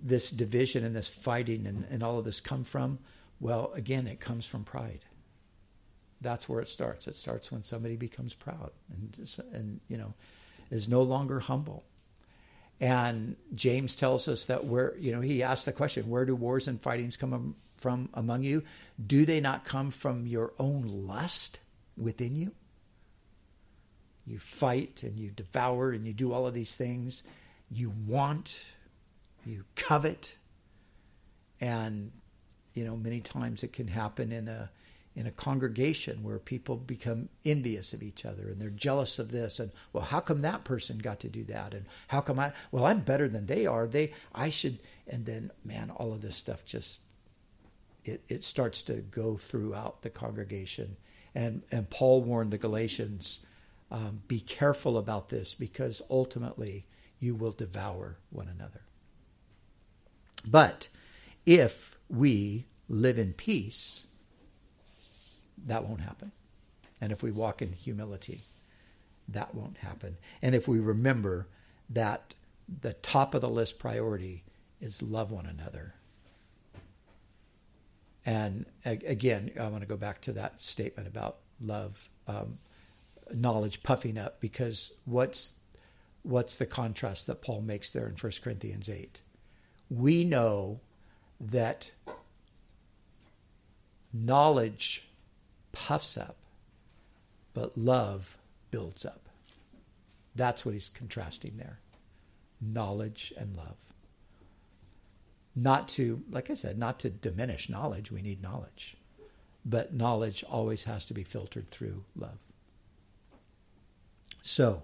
[0.00, 2.98] this division and this fighting and, and all of this come from?
[3.40, 5.04] Well, again, it comes from pride.
[6.20, 7.06] That's where it starts.
[7.08, 9.18] It starts when somebody becomes proud and,
[9.52, 10.14] and you know,
[10.70, 11.84] is no longer humble
[12.80, 16.68] and James tells us that where, you know, he asked the question, where do wars
[16.68, 18.62] and fightings come from among you?
[19.04, 21.58] Do they not come from your own lust
[21.96, 22.52] within you?
[24.26, 27.24] You fight and you devour and you do all of these things.
[27.70, 28.66] You want,
[29.44, 30.36] you covet.
[31.60, 32.12] And,
[32.74, 34.70] you know, many times it can happen in a
[35.18, 39.58] in a congregation where people become envious of each other and they're jealous of this
[39.58, 41.74] and well how come that person got to do that?
[41.74, 43.88] And how come I well I'm better than they are.
[43.88, 44.78] They I should
[45.08, 47.00] and then man all of this stuff just
[48.04, 50.96] it, it starts to go throughout the congregation.
[51.34, 53.40] And and Paul warned the Galatians
[53.90, 56.86] um, be careful about this because ultimately
[57.18, 58.82] you will devour one another.
[60.46, 60.90] But
[61.44, 64.07] if we live in peace
[65.66, 66.32] that won't happen.
[67.00, 68.40] And if we walk in humility,
[69.28, 70.16] that won't happen.
[70.42, 71.46] And if we remember
[71.90, 72.34] that
[72.80, 74.44] the top of the list priority
[74.80, 75.94] is love one another.
[78.26, 82.08] And again, I want to go back to that statement about love.
[82.26, 82.58] Um,
[83.34, 85.58] knowledge puffing up because what's
[86.22, 89.20] what's the contrast that Paul makes there in 1 Corinthians 8?
[89.88, 90.80] We know
[91.40, 91.92] that
[94.12, 95.07] knowledge
[95.78, 96.36] puffs up,
[97.54, 98.36] but love
[98.70, 99.28] builds up.
[100.34, 101.78] That's what he's contrasting there
[102.60, 103.76] knowledge and love.
[105.54, 108.10] Not to, like I said, not to diminish knowledge.
[108.10, 108.96] We need knowledge.
[109.64, 112.38] But knowledge always has to be filtered through love.
[114.42, 114.82] So,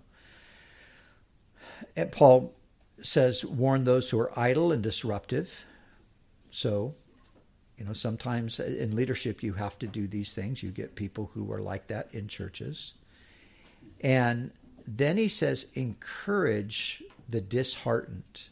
[2.13, 2.55] Paul
[3.03, 5.65] says, warn those who are idle and disruptive.
[6.53, 6.95] So,
[7.79, 10.63] you know, sometimes in leadership you have to do these things.
[10.63, 12.95] You get people who are like that in churches.
[14.01, 14.53] And
[14.87, 18.43] then he says, encourage the disheartened.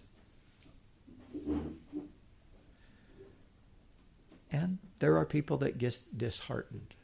[4.50, 6.94] And there are people that get disheartened.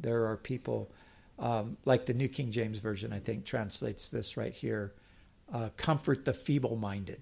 [0.00, 0.90] There are people,
[1.38, 4.92] um, like the New King James Version, I think, translates this right here
[5.52, 7.20] uh, comfort the feeble minded.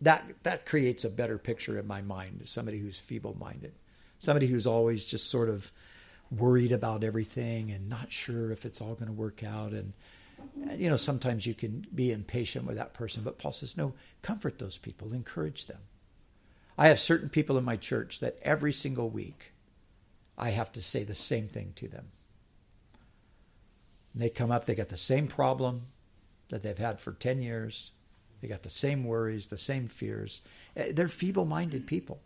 [0.00, 3.72] That, that creates a better picture in my mind somebody who's feeble minded,
[4.18, 5.72] somebody who's always just sort of
[6.30, 9.72] worried about everything and not sure if it's all going to work out.
[9.72, 9.92] And,
[10.68, 13.94] and you know, sometimes you can be impatient with that person, but Paul says, no,
[14.22, 15.80] comfort those people, encourage them.
[16.76, 19.52] I have certain people in my church that every single week
[20.36, 22.12] I have to say the same thing to them.
[24.12, 25.82] And they come up, they got the same problem
[26.50, 27.90] that they've had for 10 years.
[28.40, 30.42] They got the same worries, the same fears.
[30.76, 32.20] Eh, they're feeble minded people.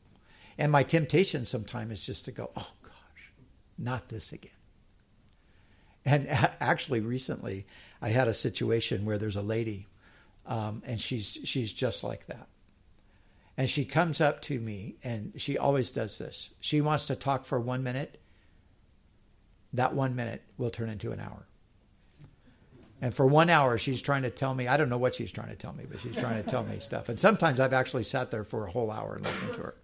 [0.59, 3.33] And my temptation sometimes is just to go, oh, gosh,
[3.79, 4.51] not this again.
[6.05, 6.27] And
[6.61, 7.67] actually, recently,
[8.01, 9.87] I had a situation where there's a lady,
[10.47, 12.49] um, and she's she's just like that.
[13.57, 16.51] And she comes up to me, and she always does this.
[16.61, 18.21] She wants to talk for one minute.
[19.75, 21.47] That one minute will turn into an hour.
[23.03, 25.49] And for one hour, she's trying to tell me, I don't know what she's trying
[25.49, 27.09] to tell me, but she's trying to tell me stuff.
[27.09, 29.75] And sometimes I've actually sat there for a whole hour and listened to her.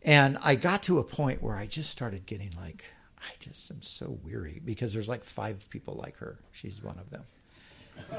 [0.00, 2.84] And I got to a point where I just started getting like,
[3.18, 6.38] I just am so weary because there's like five people like her.
[6.52, 7.24] She's one of them.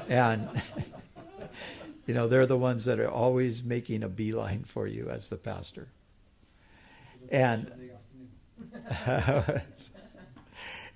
[0.09, 0.61] And,
[2.07, 5.37] you know, they're the ones that are always making a beeline for you as the
[5.37, 5.87] pastor.
[7.29, 7.71] And,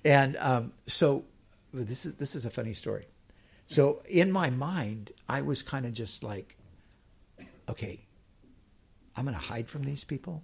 [0.04, 1.24] and um, so
[1.74, 3.08] this is, this is a funny story.
[3.68, 6.58] So in my mind, I was kind of just like,
[7.70, 8.00] okay,
[9.16, 10.44] I'm going to hide from these people.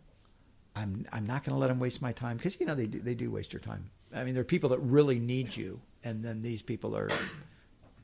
[0.76, 3.00] I'm I'm not going to let them waste my time because you know they do,
[3.00, 3.90] they do waste your time.
[4.14, 7.10] I mean, there are people that really need you, and then these people are,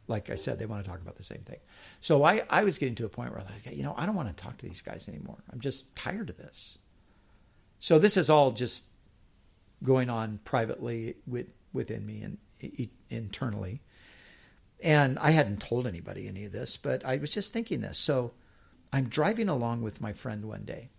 [0.07, 1.59] like I said, they want to talk about the same thing.
[1.99, 4.05] So I I was getting to a point where I was like you know I
[4.05, 5.37] don't want to talk to these guys anymore.
[5.51, 6.79] I'm just tired of this.
[7.79, 8.83] So this is all just
[9.83, 12.37] going on privately with within me and
[13.09, 13.81] internally.
[14.83, 17.99] And I hadn't told anybody any of this, but I was just thinking this.
[17.99, 18.31] So
[18.91, 20.89] I'm driving along with my friend one day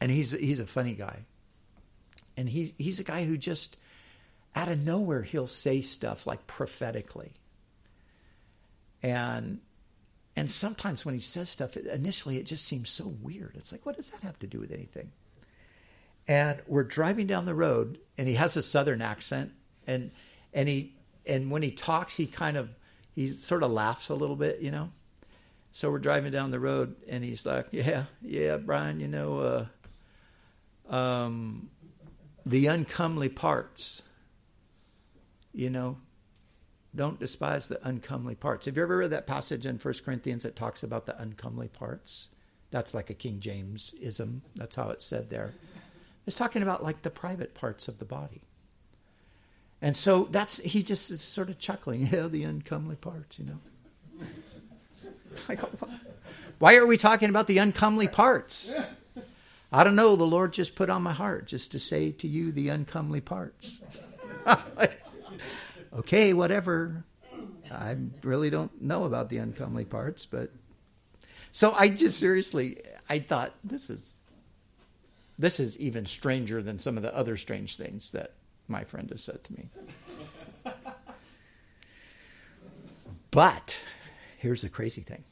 [0.00, 1.24] and he's he's a funny guy,
[2.36, 3.76] and he's he's a guy who just
[4.54, 7.32] out of nowhere he'll say stuff like prophetically,
[9.02, 9.60] and
[10.36, 13.52] and sometimes when he says stuff, initially it just seems so weird.
[13.54, 15.12] It's like, what does that have to do with anything?
[16.26, 19.52] And we're driving down the road, and he has a southern accent,
[19.86, 20.10] and
[20.54, 20.94] and he
[21.26, 22.70] and when he talks, he kind of
[23.14, 24.90] he sort of laughs a little bit, you know.
[25.72, 29.66] So we're driving down the road, and he's like, "Yeah, yeah, Brian, you know,
[30.88, 31.70] uh, um,
[32.46, 34.02] the uncomely parts.
[35.52, 35.98] You know,
[36.94, 38.66] don't despise the uncomely parts.
[38.66, 42.28] Have you ever read that passage in 1 Corinthians that talks about the uncomely parts?
[42.70, 44.42] That's like a King James ism.
[44.56, 45.52] That's how it's said there.
[46.26, 48.42] It's talking about like the private parts of the body.
[49.82, 53.58] And so that's he just is sort of chuckling, yeah, the uncomely parts, you know.
[55.48, 55.68] I go,
[56.58, 58.72] why are we talking about the uncomely parts?
[59.72, 60.14] I don't know.
[60.14, 63.82] The Lord just put on my heart just to say to you the uncomely parts.
[65.92, 67.04] okay, whatever.
[67.72, 70.50] I really don't know about the uncomely parts, but
[71.50, 72.78] so I just seriously
[73.08, 74.14] I thought this is
[75.36, 78.32] this is even stranger than some of the other strange things that
[78.68, 79.68] my friend has said to me.
[83.30, 83.78] But
[84.38, 85.24] here's the crazy thing.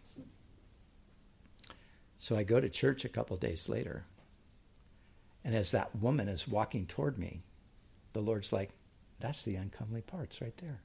[2.19, 4.05] So I go to church a couple days later
[5.45, 7.43] and as that woman is walking toward me,
[8.13, 8.71] the Lord's like,
[9.21, 10.81] that's the uncomely parts right there.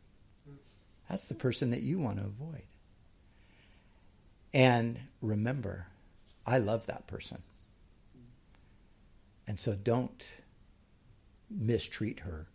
[1.09, 2.63] That's the person that you want to avoid.
[4.53, 5.87] And remember,
[6.45, 7.43] I love that person.
[9.47, 10.35] And so don't
[11.49, 12.47] mistreat her.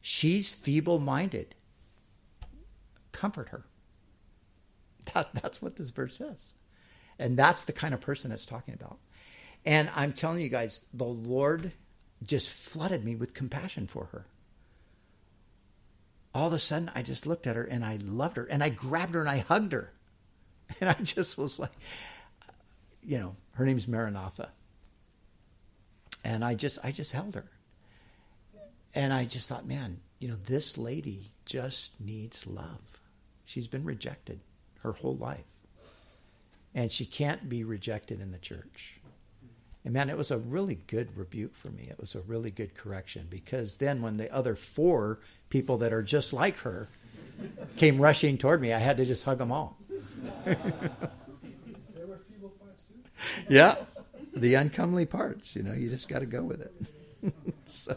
[0.00, 1.54] She's feeble minded.
[3.12, 3.64] Comfort her.
[5.14, 6.54] That, that's what this verse says.
[7.18, 8.98] And that's the kind of person it's talking about.
[9.64, 11.72] And I'm telling you guys, the Lord
[12.22, 14.26] just flooded me with compassion for her.
[16.34, 18.68] All of a sudden, I just looked at her and I loved her and I
[18.68, 19.92] grabbed her and I hugged her.
[20.80, 21.72] And I just was like,
[23.02, 24.50] you know, her name's Maranatha.
[26.22, 27.50] And I just, I just held her.
[28.94, 33.00] And I just thought, man, you know, this lady just needs love.
[33.44, 34.40] She's been rejected
[34.82, 35.44] her whole life.
[36.74, 39.00] And she can't be rejected in the church.
[39.84, 41.88] And man, it was a really good rebuke for me.
[41.90, 46.02] It was a really good correction because then when the other four people that are
[46.02, 46.88] just like her
[47.76, 49.78] came rushing toward me, I had to just hug them all.
[50.44, 50.56] There
[52.06, 53.44] were feeble parts, too.
[53.48, 53.76] Yeah,
[54.34, 57.34] the uncomely parts, you know, you just got to go with it.
[57.70, 57.96] so.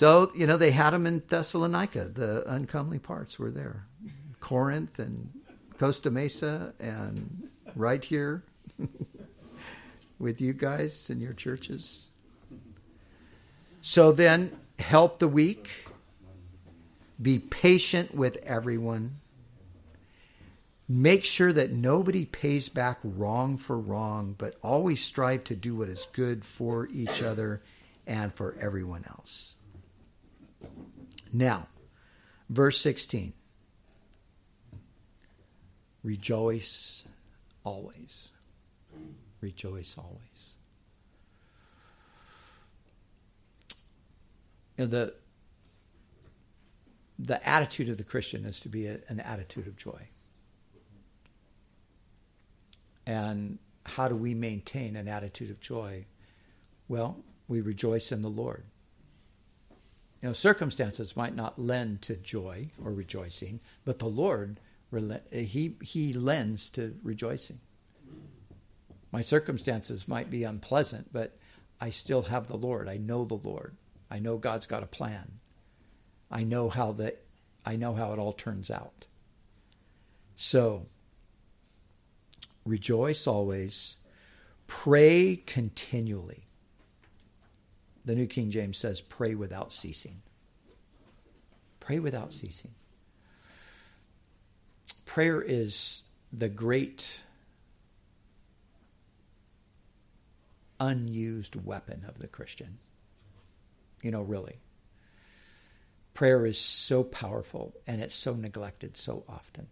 [0.00, 2.08] So, you know, they had them in Thessalonica.
[2.08, 3.84] The uncomely parts were there.
[4.40, 5.28] Corinth and
[5.76, 8.42] Costa Mesa and right here
[10.18, 12.08] with you guys in your churches.
[13.82, 15.68] So then, help the weak,
[17.20, 19.20] be patient with everyone.
[20.88, 25.90] Make sure that nobody pays back wrong for wrong, but always strive to do what
[25.90, 27.60] is good for each other
[28.06, 29.56] and for everyone else.
[31.32, 31.68] Now,
[32.48, 33.32] verse 16
[36.02, 37.04] Rejoice
[37.62, 38.32] always.
[39.40, 40.56] Rejoice always.
[44.76, 45.14] You know, the,
[47.18, 50.08] the attitude of the Christian is to be a, an attitude of joy.
[53.06, 56.06] And how do we maintain an attitude of joy?
[56.88, 58.64] Well, we rejoice in the Lord.
[60.22, 64.60] You know, circumstances might not lend to joy or rejoicing, but the Lord
[65.32, 67.60] he, he lends to rejoicing.
[69.12, 71.36] My circumstances might be unpleasant, but
[71.80, 72.88] I still have the Lord.
[72.88, 73.76] I know the Lord.
[74.10, 75.38] I know God's got a plan.
[76.30, 77.16] I know how the
[77.64, 79.06] I know how it all turns out.
[80.34, 80.86] So
[82.64, 83.96] rejoice always,
[84.66, 86.46] pray continually.
[88.04, 90.22] The New King James says pray without ceasing.
[91.80, 92.72] Pray without ceasing
[95.10, 97.24] prayer is the great
[100.78, 102.78] unused weapon of the Christian.
[104.02, 104.60] You know, really.
[106.14, 109.66] Prayer is so powerful and it's so neglected so often.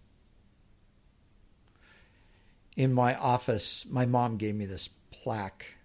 [2.77, 5.77] In my office, my mom gave me this plaque,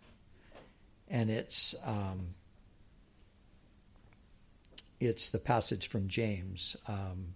[1.13, 2.33] and it's um,
[4.99, 6.75] it's the passage from James.
[6.87, 7.35] Um,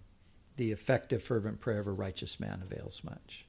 [0.56, 3.46] the effective, fervent prayer of a righteous man avails much.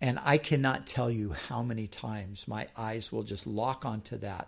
[0.00, 4.46] And I cannot tell you how many times my eyes will just lock onto that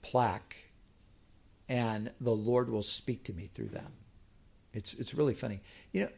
[0.00, 0.56] plaque
[1.68, 3.90] and the Lord will speak to me through that.
[4.72, 5.60] It's it's really funny.
[5.92, 6.08] You know,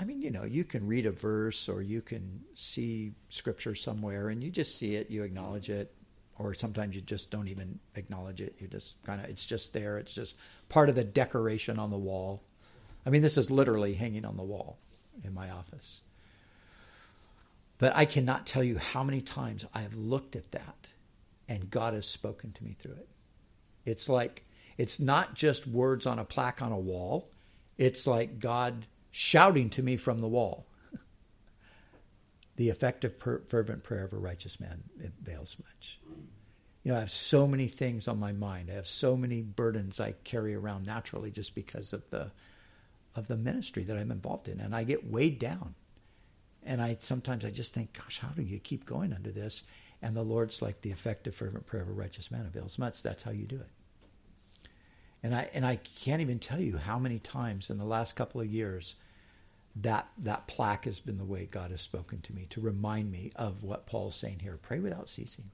[0.00, 4.30] I mean, you know, you can read a verse or you can see scripture somewhere
[4.30, 5.92] and you just see it, you acknowledge it,
[6.38, 8.54] or sometimes you just don't even acknowledge it.
[8.58, 9.98] You just kind of it's just there.
[9.98, 10.38] It's just
[10.70, 12.42] part of the decoration on the wall.
[13.04, 14.78] I mean, this is literally hanging on the wall
[15.22, 16.02] in my office.
[17.76, 20.92] But I cannot tell you how many times I have looked at that
[21.46, 23.08] and God has spoken to me through it.
[23.84, 24.46] It's like,
[24.78, 27.30] it's not just words on a plaque on a wall,
[27.76, 30.66] it's like God shouting to me from the wall.
[32.56, 33.14] the effective,
[33.46, 34.84] fervent prayer of a righteous man
[35.22, 35.98] avails much.
[36.82, 38.70] You know, I have so many things on my mind.
[38.70, 42.30] I have so many burdens I carry around naturally just because of the
[43.16, 45.74] of the ministry that I'm involved in, and I get weighed down.
[46.62, 49.64] And I sometimes I just think, gosh, how do you keep going under this?
[50.00, 53.02] And the Lord's like the effective, fervent prayer of a righteous man avails much.
[53.02, 53.68] That's how you do it.
[55.22, 58.40] And I and I can't even tell you how many times in the last couple
[58.40, 58.96] of years
[59.76, 63.30] that that plaque has been the way God has spoken to me to remind me
[63.36, 64.58] of what Paul's saying here.
[64.60, 65.50] Pray without ceasing.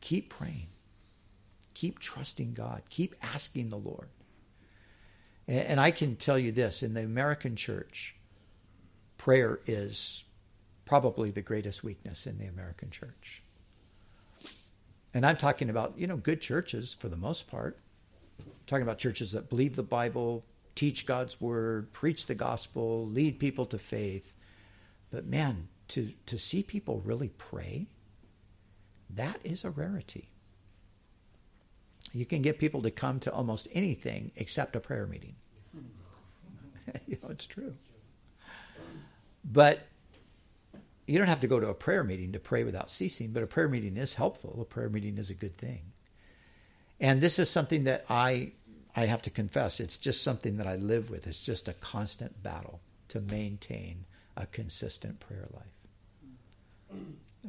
[0.00, 0.68] Keep praying.
[1.74, 2.82] Keep trusting God.
[2.88, 4.08] Keep asking the Lord.
[5.46, 8.16] And I can tell you this in the American church,
[9.16, 10.24] prayer is
[10.84, 13.42] probably the greatest weakness in the American church.
[15.14, 17.78] And I'm talking about, you know, good churches for the most part.
[18.68, 20.44] Talking about churches that believe the Bible,
[20.74, 24.36] teach God's word, preach the gospel, lead people to faith.
[25.10, 27.86] But man, to, to see people really pray,
[29.10, 30.28] that is a rarity.
[32.12, 35.34] You can get people to come to almost anything except a prayer meeting.
[37.06, 37.74] you know, it's true.
[39.44, 39.86] But
[41.06, 43.46] you don't have to go to a prayer meeting to pray without ceasing, but a
[43.46, 44.58] prayer meeting is helpful.
[44.60, 45.92] A prayer meeting is a good thing.
[47.00, 48.52] And this is something that I
[48.98, 51.28] I have to confess, it's just something that I live with.
[51.28, 52.80] It's just a constant battle
[53.10, 57.00] to maintain a consistent prayer life.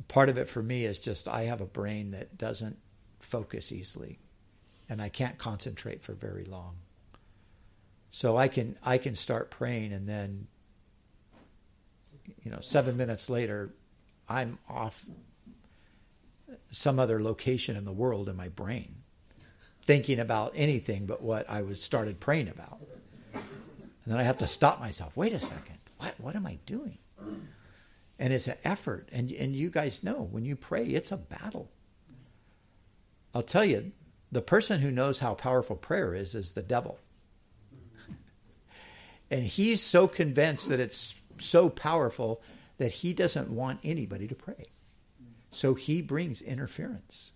[0.08, 2.78] Part of it for me is just I have a brain that doesn't
[3.20, 4.20] focus easily
[4.88, 6.76] and I can't concentrate for very long.
[8.12, 10.46] So I can I can start praying and then
[12.44, 13.74] you know, 7 minutes later
[14.28, 15.04] I'm off
[16.70, 18.99] some other location in the world in my brain
[19.90, 22.78] thinking about anything but what I was started praying about.
[23.34, 23.42] And
[24.06, 25.18] then I have to stop myself.
[25.18, 25.80] Wait a second.
[25.98, 27.00] What what am I doing?
[28.20, 29.10] And it's an effort.
[29.12, 31.72] And and you guys know when you pray, it's a battle.
[33.34, 33.92] I'll tell you,
[34.32, 37.00] the person who knows how powerful prayer is is the devil.
[39.32, 42.44] and he's so convinced that it's so powerful
[42.78, 44.68] that he doesn't want anybody to pray.
[45.50, 47.34] So he brings interference.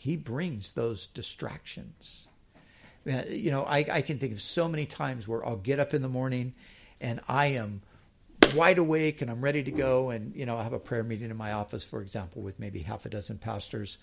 [0.00, 2.26] He brings those distractions.
[3.06, 5.92] Uh, you know, I, I can think of so many times where I'll get up
[5.92, 6.54] in the morning
[7.02, 7.82] and I am
[8.54, 10.08] wide awake and I'm ready to go.
[10.08, 12.80] And, you know, I have a prayer meeting in my office, for example, with maybe
[12.80, 13.98] half a dozen pastors.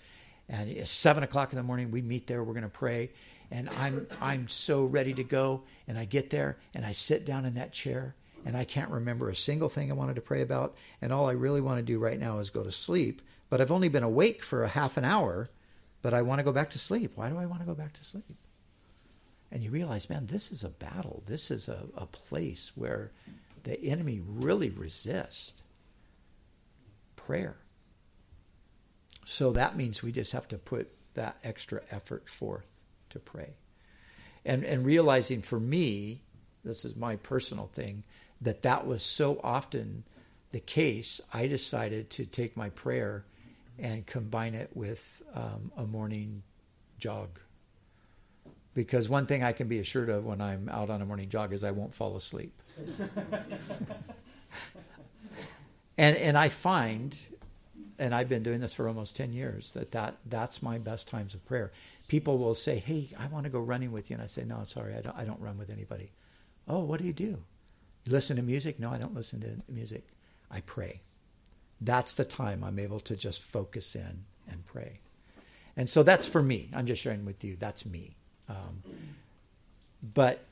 [0.48, 3.10] And it's seven o'clock in the morning, we meet there, we're going to pray.
[3.50, 5.64] And I'm, I'm so ready to go.
[5.88, 8.14] And I get there and I sit down in that chair
[8.46, 10.76] and I can't remember a single thing I wanted to pray about.
[11.02, 13.20] And all I really want to do right now is go to sleep.
[13.50, 15.50] But I've only been awake for a half an hour
[16.02, 17.12] but I want to go back to sleep.
[17.14, 18.24] Why do I want to go back to sleep?
[19.50, 21.22] And you realize, man, this is a battle.
[21.26, 23.10] This is a, a place where
[23.64, 25.62] the enemy really resists
[27.16, 27.56] prayer.
[29.24, 32.66] So that means we just have to put that extra effort forth
[33.10, 33.54] to pray.
[34.44, 36.22] And, and realizing for me,
[36.64, 38.04] this is my personal thing,
[38.40, 40.04] that that was so often
[40.50, 43.24] the case, I decided to take my prayer
[43.78, 46.42] and combine it with um, a morning
[46.98, 47.38] jog.
[48.74, 51.52] Because one thing I can be assured of when I'm out on a morning jog
[51.52, 52.52] is I won't fall asleep.
[55.98, 57.16] and and I find,
[57.98, 61.34] and I've been doing this for almost ten years, that, that that's my best times
[61.34, 61.72] of prayer.
[62.06, 64.62] People will say, "Hey, I want to go running with you," and I say, "No,
[64.64, 65.16] sorry, I don't.
[65.16, 66.12] I don't run with anybody."
[66.68, 67.42] Oh, what do you do?
[68.04, 68.78] You listen to music?
[68.78, 70.06] No, I don't listen to music.
[70.50, 71.00] I pray
[71.80, 75.00] that's the time I'm able to just focus in and pray.
[75.76, 76.70] And so that's for me.
[76.74, 77.56] I'm just sharing with you.
[77.56, 78.16] That's me.
[78.48, 78.82] Um,
[80.14, 80.44] but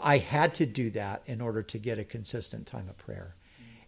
[0.00, 3.36] I had to do that in order to get a consistent time of prayer.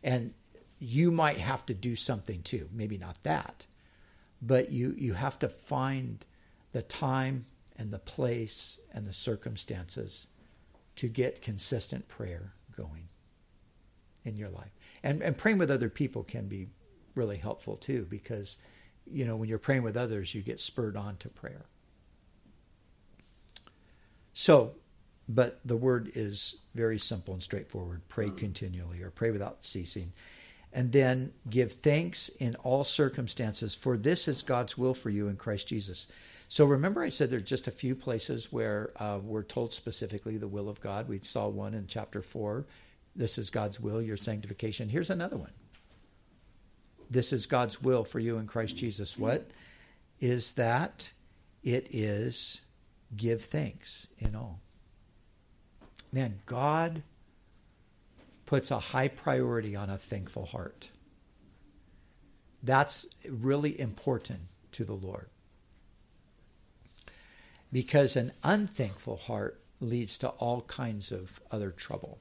[0.02, 0.32] And
[0.78, 2.68] you might have to do something too.
[2.72, 3.66] Maybe not that,
[4.42, 6.24] but you you have to find
[6.72, 7.46] the time
[7.76, 10.26] and the place and the circumstances
[10.96, 13.08] to get consistent prayer going
[14.24, 14.72] in your life
[15.04, 16.66] and and praying with other people can be
[17.14, 18.56] really helpful too because
[19.06, 21.66] you know when you're praying with others you get spurred on to prayer.
[24.32, 24.72] So
[25.28, 28.02] but the word is very simple and straightforward.
[28.08, 30.12] Pray continually or pray without ceasing.
[30.70, 35.36] And then give thanks in all circumstances for this is god's will for you in
[35.36, 36.06] christ jesus.
[36.48, 40.48] So remember i said there's just a few places where uh, we're told specifically the
[40.48, 41.08] will of god.
[41.08, 42.64] We saw one in chapter 4
[43.16, 44.88] this is God's will, your sanctification.
[44.88, 45.52] Here's another one.
[47.10, 49.18] This is God's will for you in Christ Jesus.
[49.18, 49.50] What
[50.20, 51.12] is that?
[51.62, 52.60] It is
[53.16, 54.60] give thanks in all.
[56.12, 57.02] Man, God
[58.46, 60.90] puts a high priority on a thankful heart.
[62.62, 64.40] That's really important
[64.72, 65.28] to the Lord.
[67.72, 72.18] Because an unthankful heart leads to all kinds of other trouble.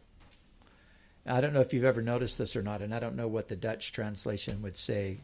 [1.25, 3.47] I don't know if you've ever noticed this or not, and I don't know what
[3.47, 5.19] the Dutch translation would say.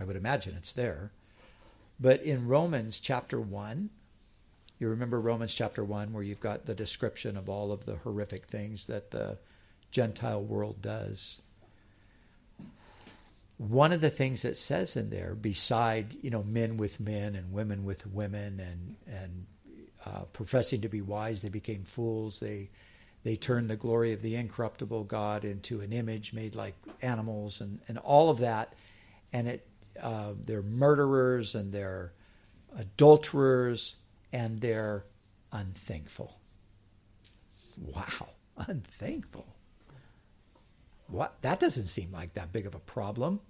[0.00, 1.12] I would imagine it's there.
[2.00, 3.90] But in Romans chapter 1,
[4.78, 8.46] you remember Romans chapter 1, where you've got the description of all of the horrific
[8.46, 9.38] things that the
[9.90, 11.40] Gentile world does.
[13.56, 17.52] One of the things that says in there, beside you know men with men and
[17.52, 19.46] women with women and and
[20.06, 22.38] uh, professing to be wise, they became fools.
[22.38, 22.70] They
[23.28, 27.78] they turned the glory of the incorruptible God into an image made like animals and,
[27.86, 28.72] and all of that.
[29.34, 29.68] And it,
[30.02, 32.14] uh, they're murderers and they're
[32.78, 33.96] adulterers
[34.32, 35.04] and they're
[35.52, 36.38] unthankful.
[37.76, 38.30] Wow,
[38.66, 39.46] unthankful.
[41.08, 41.42] What?
[41.42, 43.40] That doesn't seem like that big of a problem.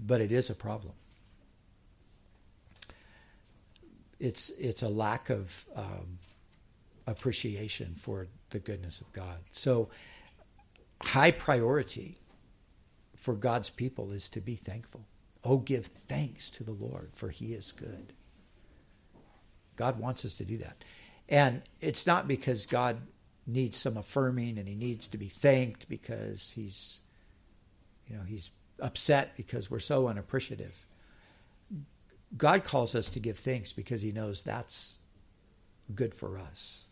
[0.00, 0.94] but it is a problem.
[4.18, 6.18] It's it's a lack of um,
[7.06, 9.38] appreciation for the goodness of God.
[9.52, 9.88] So,
[11.02, 12.18] high priority
[13.16, 15.06] for God's people is to be thankful.
[15.44, 18.12] Oh, give thanks to the Lord, for He is good.
[19.76, 20.84] God wants us to do that,
[21.28, 22.98] and it's not because God
[23.46, 27.00] needs some affirming and He needs to be thanked because He's,
[28.08, 28.50] you know, He's
[28.80, 30.84] upset because we're so unappreciative.
[32.36, 34.98] God calls us to give thanks because he knows that's
[35.94, 36.85] good for us.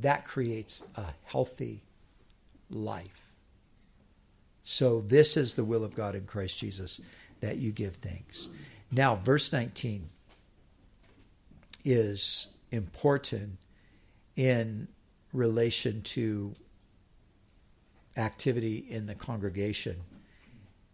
[0.00, 1.82] That creates a healthy
[2.70, 3.32] life.
[4.62, 7.00] So, this is the will of God in Christ Jesus
[7.40, 8.48] that you give thanks.
[8.92, 10.08] Now, verse 19
[11.84, 13.58] is important
[14.36, 14.88] in
[15.32, 16.54] relation to
[18.16, 19.96] activity in the congregation.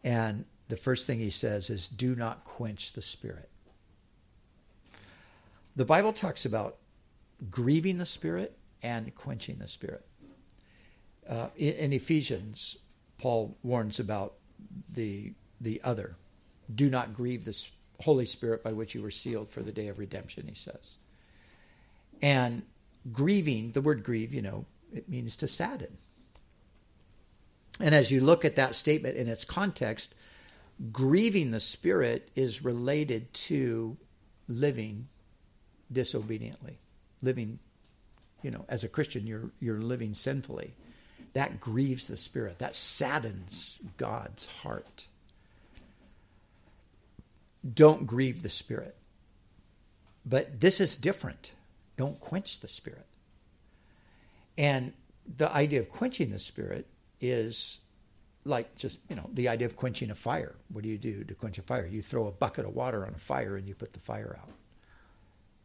[0.05, 3.49] And the first thing he says is, do not quench the spirit.
[5.75, 6.77] The Bible talks about
[7.51, 10.07] grieving the spirit and quenching the spirit.
[11.29, 12.77] Uh, in, in Ephesians,
[13.19, 14.35] Paul warns about
[14.89, 16.17] the the other.
[16.73, 17.67] Do not grieve the
[18.01, 20.97] Holy Spirit by which you were sealed for the day of redemption, he says.
[22.23, 22.63] And
[23.13, 25.97] grieving, the word grieve, you know, it means to sadden.
[27.81, 30.15] And as you look at that statement in its context,
[30.93, 33.97] grieving the Spirit is related to
[34.49, 35.09] living
[35.91, 36.79] disobediently,
[37.23, 37.59] living,
[38.47, 40.75] you know, as a Christian, you're you're living sinfully.
[41.33, 42.61] That grieves the Spirit.
[42.61, 45.09] That saddens God's heart.
[47.75, 48.95] Don't grieve the Spirit.
[50.25, 51.55] But this is different.
[51.97, 53.07] Don't quench the Spirit.
[54.57, 54.93] And
[55.37, 56.87] the idea of quenching the Spirit
[57.21, 57.81] is
[58.45, 61.35] like just you know the idea of quenching a fire what do you do to
[61.35, 63.93] quench a fire you throw a bucket of water on a fire and you put
[63.93, 64.53] the fire out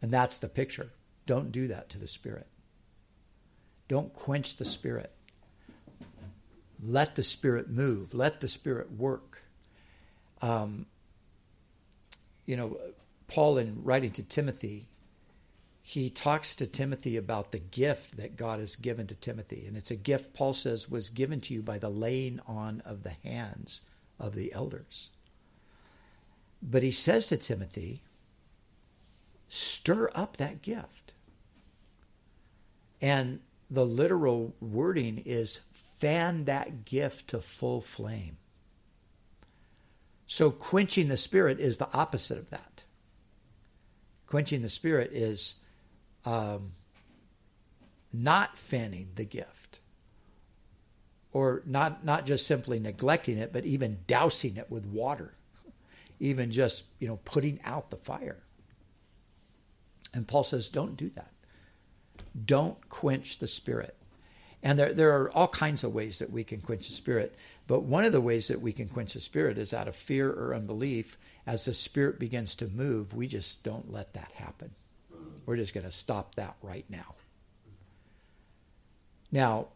[0.01, 0.89] and that's the picture
[1.27, 2.47] don't do that to the spirit
[3.92, 5.12] don't quench the spirit
[6.82, 9.44] let the spirit move let the spirit work
[10.42, 10.86] um,
[12.46, 12.78] you know
[13.28, 14.88] paul in writing to timothy
[15.84, 19.66] he talks to Timothy about the gift that God has given to Timothy.
[19.68, 23.04] And it's a gift, Paul says, was given to you by the laying on of
[23.04, 23.82] the hands
[24.20, 25.10] of the elders.
[26.62, 28.04] But he says to Timothy,
[29.50, 31.14] stir up that gift.
[33.02, 33.39] And
[33.72, 38.38] the literal wording is fan that gift to full flame.
[40.28, 42.84] So quenching the spirit is the opposite of that.
[44.28, 45.55] Quenching the spirit is
[46.26, 46.74] um,
[48.13, 49.80] not fanning the gift
[51.34, 55.34] or not not just simply neglecting it but even dousing it with water
[56.19, 58.43] even just you know putting out the fire
[60.13, 61.30] and paul says don't do that
[62.45, 63.95] don't quench the spirit
[64.63, 67.36] and there, there are all kinds of ways that we can quench the spirit
[67.67, 70.32] but one of the ways that we can quench the spirit is out of fear
[70.32, 74.71] or unbelief as the spirit begins to move we just don't let that happen
[75.45, 77.15] we're just going to stop that right now.
[79.32, 79.67] Now,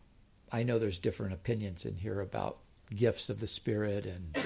[0.52, 2.58] I know there's different opinions in here about
[2.94, 4.38] gifts of the Spirit, and,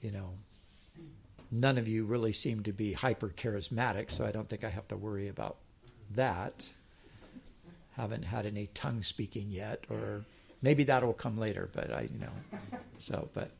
[0.00, 0.30] you know,
[1.50, 4.88] none of you really seem to be hyper charismatic, so I don't think I have
[4.88, 5.56] to worry about
[6.14, 6.72] that.
[7.98, 10.24] Haven't had any tongue speaking yet, or
[10.62, 13.50] maybe that'll come later, but I, you know, so, but,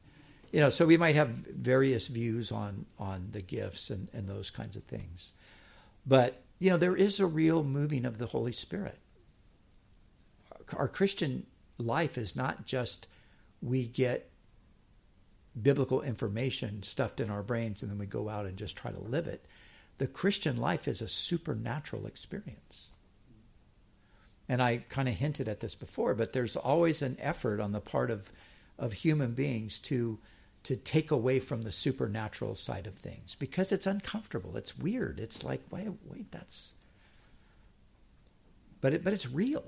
[0.52, 4.50] you know, so we might have various views on, on the gifts and, and those
[4.50, 5.32] kinds of things.
[6.06, 8.98] But, you know, there is a real moving of the Holy Spirit.
[10.76, 13.08] Our Christian life is not just
[13.60, 14.30] we get
[15.60, 19.00] biblical information stuffed in our brains and then we go out and just try to
[19.00, 19.44] live it.
[19.98, 22.92] The Christian life is a supernatural experience.
[24.48, 27.80] And I kind of hinted at this before, but there's always an effort on the
[27.80, 28.32] part of,
[28.78, 30.18] of human beings to
[30.64, 34.56] to take away from the supernatural side of things because it's uncomfortable.
[34.56, 35.18] It's weird.
[35.20, 36.74] It's like, wait, wait, that's.
[38.80, 39.64] But it, but it's real.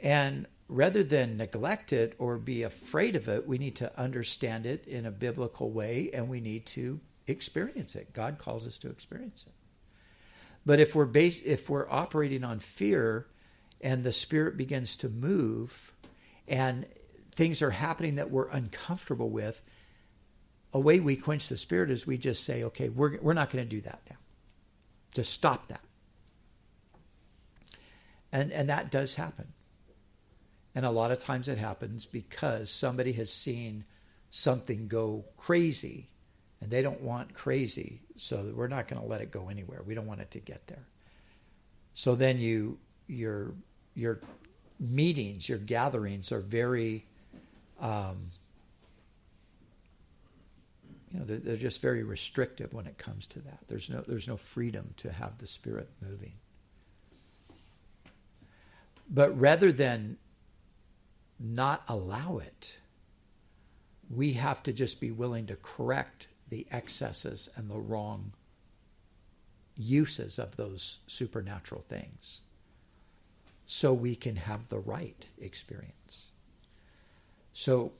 [0.00, 4.86] And rather than neglect it or be afraid of it, we need to understand it
[4.86, 8.12] in a biblical way and we need to experience it.
[8.12, 9.52] God calls us to experience it.
[10.66, 13.26] But if we're based, if we're operating on fear
[13.80, 15.92] and the spirit begins to move
[16.48, 16.86] and
[17.32, 19.62] things are happening that we're uncomfortable with,
[20.72, 23.64] a way we quench the spirit is we just say, okay, we're, we're not going
[23.64, 24.16] to do that now.
[25.14, 25.84] Just stop that.
[28.32, 29.52] And, and that does happen.
[30.74, 33.84] And a lot of times it happens because somebody has seen
[34.30, 36.10] something go crazy,
[36.64, 39.82] and they don't want crazy, so we're not going to let it go anywhere.
[39.84, 40.86] We don't want it to get there.
[41.92, 43.54] So then you your
[43.94, 44.20] your
[44.80, 47.04] meetings, your gatherings are very
[47.78, 48.30] um,
[51.12, 53.58] you know, they're, they're, just very restrictive when it comes to that.
[53.68, 56.32] There's no, there's no freedom to have the Spirit moving.
[59.10, 60.16] But rather than
[61.38, 62.78] not allow it,
[64.08, 68.32] we have to just be willing to correct the excesses and the wrong
[69.76, 72.42] uses of those supernatural things
[73.66, 76.28] so we can have the right experience.
[77.52, 77.90] So,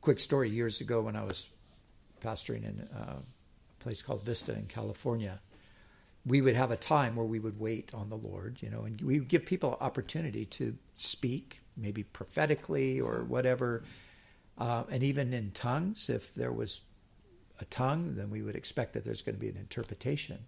[0.00, 1.48] quick story years ago when I was
[2.24, 3.16] pastoring in a
[3.78, 5.40] place called Vista in California,
[6.24, 8.98] we would have a time where we would wait on the Lord, you know, and
[9.02, 13.82] we would give people opportunity to speak, maybe prophetically or whatever,
[14.56, 16.08] uh, and even in tongues.
[16.08, 16.80] If there was
[17.60, 20.38] a tongue, then we would expect that there's going to be an interpretation.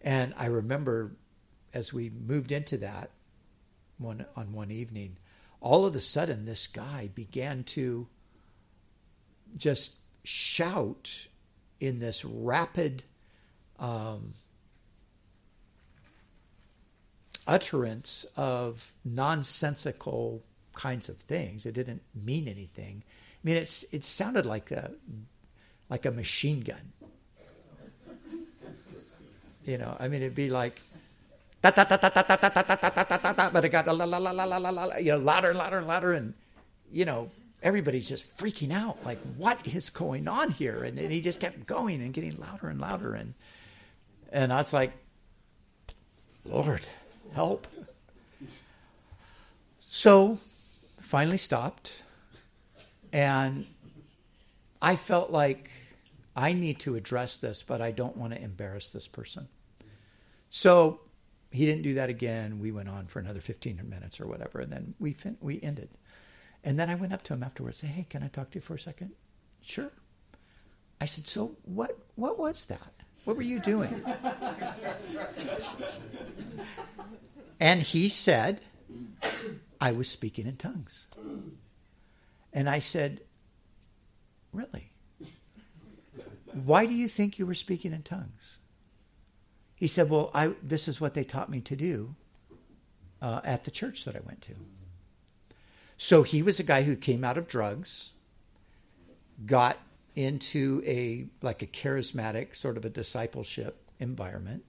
[0.00, 1.12] And I remember
[1.74, 3.10] as we moved into that
[3.98, 5.16] one on one evening,
[5.60, 8.08] all of a sudden this guy began to
[9.56, 11.28] just shout
[11.80, 13.04] in this rapid
[13.78, 14.34] um,
[17.46, 20.44] utterance of nonsensical
[20.74, 21.66] kinds of things.
[21.66, 23.02] It didn't mean anything.
[23.06, 24.92] I mean, it's it sounded like a
[25.90, 26.92] like a machine gun.
[29.64, 30.80] You know, I mean, it'd be like,
[31.60, 35.78] but it got la la la la la la la, you know, louder and louder
[35.78, 36.34] and louder, and
[36.90, 37.30] you know,
[37.62, 40.82] everybody's just freaking out, like, what is going on here?
[40.84, 43.34] And, and he just kept going and getting louder and louder, and
[44.32, 44.92] and I was like,
[46.44, 46.86] Lord,
[47.34, 47.66] help.
[49.88, 50.38] So
[51.00, 52.02] finally stopped.
[53.12, 53.66] And
[54.80, 55.70] I felt like
[56.36, 59.48] I need to address this, but I don't want to embarrass this person.
[60.50, 61.00] So
[61.50, 62.58] he didn't do that again.
[62.58, 65.90] We went on for another 15 minutes or whatever, and then we fin- we ended.
[66.62, 68.56] And then I went up to him afterwards and said, Hey, can I talk to
[68.56, 69.12] you for a second?
[69.62, 69.90] Sure.
[71.00, 72.92] I said, So what, what was that?
[73.24, 74.02] What were you doing?
[77.60, 78.60] and he said,
[79.80, 81.06] I was speaking in tongues.
[82.52, 83.20] And I said,
[84.52, 84.90] Really?
[86.52, 88.58] Why do you think you were speaking in tongues?
[89.74, 92.14] He said, Well, I, this is what they taught me to do
[93.22, 94.54] uh, at the church that I went to.
[95.96, 98.12] So he was a guy who came out of drugs,
[99.44, 99.78] got
[100.18, 104.64] into a like a charismatic sort of a discipleship environment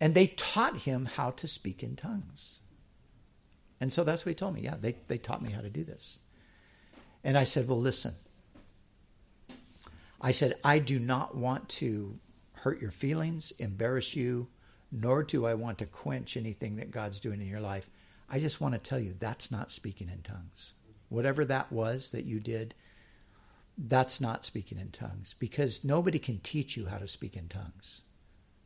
[0.00, 2.60] and they taught him how to speak in tongues
[3.80, 5.82] and so that's what he told me yeah they, they taught me how to do
[5.82, 6.18] this
[7.22, 8.12] and i said well listen
[10.24, 12.18] i said i do not want to
[12.54, 14.48] hurt your feelings embarrass you
[14.90, 17.88] nor do i want to quench anything that god's doing in your life
[18.28, 20.72] i just want to tell you that's not speaking in tongues
[21.08, 22.74] whatever that was that you did
[23.76, 28.02] that's not speaking in tongues because nobody can teach you how to speak in tongues.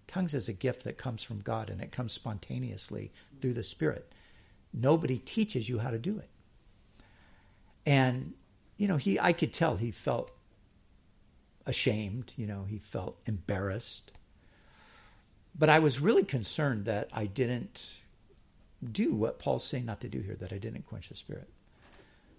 [0.07, 4.13] Tongues is a gift that comes from God and it comes spontaneously through the Spirit.
[4.73, 6.29] Nobody teaches you how to do it.
[7.87, 8.35] And,
[8.77, 10.31] you know, he I could tell he felt
[11.69, 14.11] ashamed, you know, he felt embarrassed.
[15.57, 17.97] But I was really concerned that I didn't
[18.91, 21.49] do what Paul's saying not to do here, that I didn't quench the Spirit.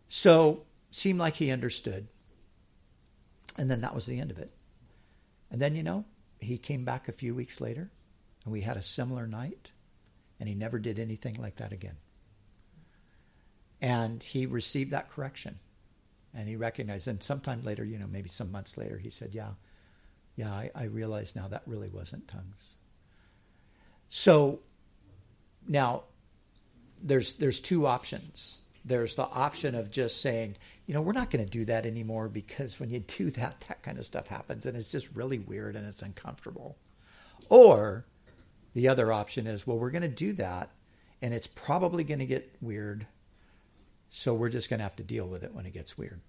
[0.07, 2.07] So, seemed like he understood.
[3.57, 4.51] And then that was the end of it.
[5.51, 6.05] And then, you know,
[6.39, 7.91] he came back a few weeks later
[8.43, 9.73] and we had a similar night
[10.39, 11.97] and he never did anything like that again.
[13.81, 15.59] And he received that correction
[16.33, 19.51] and he recognized, and sometime later, you know, maybe some months later, he said, Yeah,
[20.35, 22.75] yeah, I, I realize now that really wasn't tongues.
[24.09, 24.59] So
[25.67, 26.03] now
[27.01, 28.61] there's there's two options.
[28.85, 30.55] There's the option of just saying,
[30.85, 33.83] you know, we're not going to do that anymore because when you do that, that
[33.83, 36.77] kind of stuff happens and it's just really weird and it's uncomfortable.
[37.49, 38.05] Or
[38.73, 40.71] the other option is, well, we're going to do that
[41.21, 43.05] and it's probably going to get weird.
[44.09, 46.19] So we're just going to have to deal with it when it gets weird.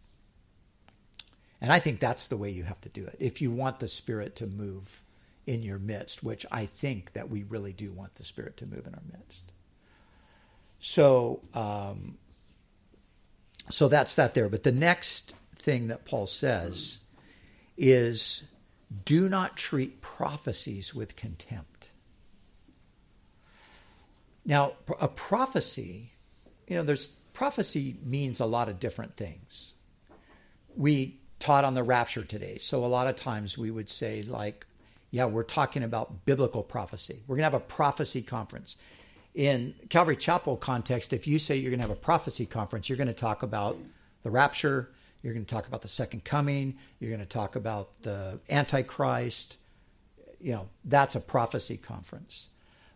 [1.60, 3.16] And I think that's the way you have to do it.
[3.18, 5.02] If you want the Spirit to move
[5.46, 8.86] in your midst, which I think that we really do want the Spirit to move
[8.86, 9.52] in our midst.
[10.78, 12.16] So, um,
[13.68, 14.48] so that's that there.
[14.48, 16.98] But the next thing that Paul says
[17.76, 18.44] is
[19.04, 21.90] do not treat prophecies with contempt.
[24.44, 26.12] Now, a prophecy,
[26.66, 29.72] you know, there's prophecy means a lot of different things.
[30.76, 32.58] we taught on the rapture today.
[32.58, 34.66] So a lot of times we would say, like,
[35.10, 37.22] yeah, we're talking about biblical prophecy.
[37.26, 38.76] We're going to have a prophecy conference.
[39.34, 42.98] In Calvary Chapel context, if you say you're going to have a prophecy conference, you're
[42.98, 43.78] going to talk about
[44.22, 44.90] the rapture,
[45.22, 49.56] you're going to talk about the second coming, you're going to talk about the Antichrist.
[50.40, 52.48] You know, that's a prophecy conference.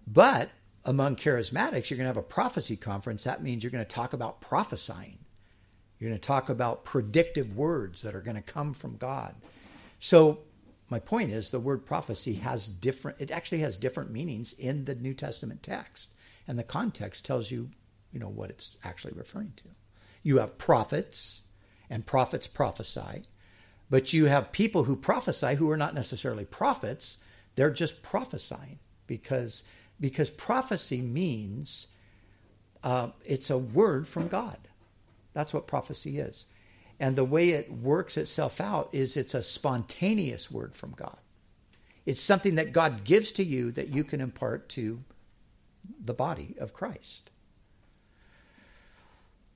[0.06, 0.50] But
[0.84, 3.24] among charismatics, you're going to have a prophecy conference.
[3.24, 5.18] That means you're going to talk about prophesying.
[5.98, 9.34] You're going to talk about predictive words that are going to come from God.
[9.98, 10.40] So,
[10.90, 14.94] my point is the word prophecy has different, it actually has different meanings in the
[14.94, 16.12] New Testament text.
[16.46, 17.70] And the context tells you,
[18.12, 19.64] you know, what it's actually referring to.
[20.22, 21.44] You have prophets,
[21.90, 23.22] and prophets prophesy.
[23.90, 27.18] But you have people who prophesy who are not necessarily prophets,
[27.54, 29.62] they're just prophesying because
[30.00, 31.88] because prophecy means
[32.82, 34.58] uh, it's a word from God.
[35.32, 36.46] That's what prophecy is.
[37.00, 41.16] And the way it works itself out is it's a spontaneous word from God.
[42.06, 45.02] It's something that God gives to you that you can impart to
[46.02, 47.30] the body of Christ.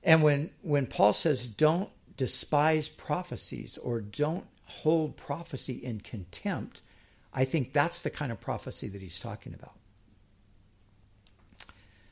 [0.03, 6.81] And when, when Paul says, don't despise prophecies or don't hold prophecy in contempt,
[7.33, 9.78] I think that's the kind of prophecy that he's talking about.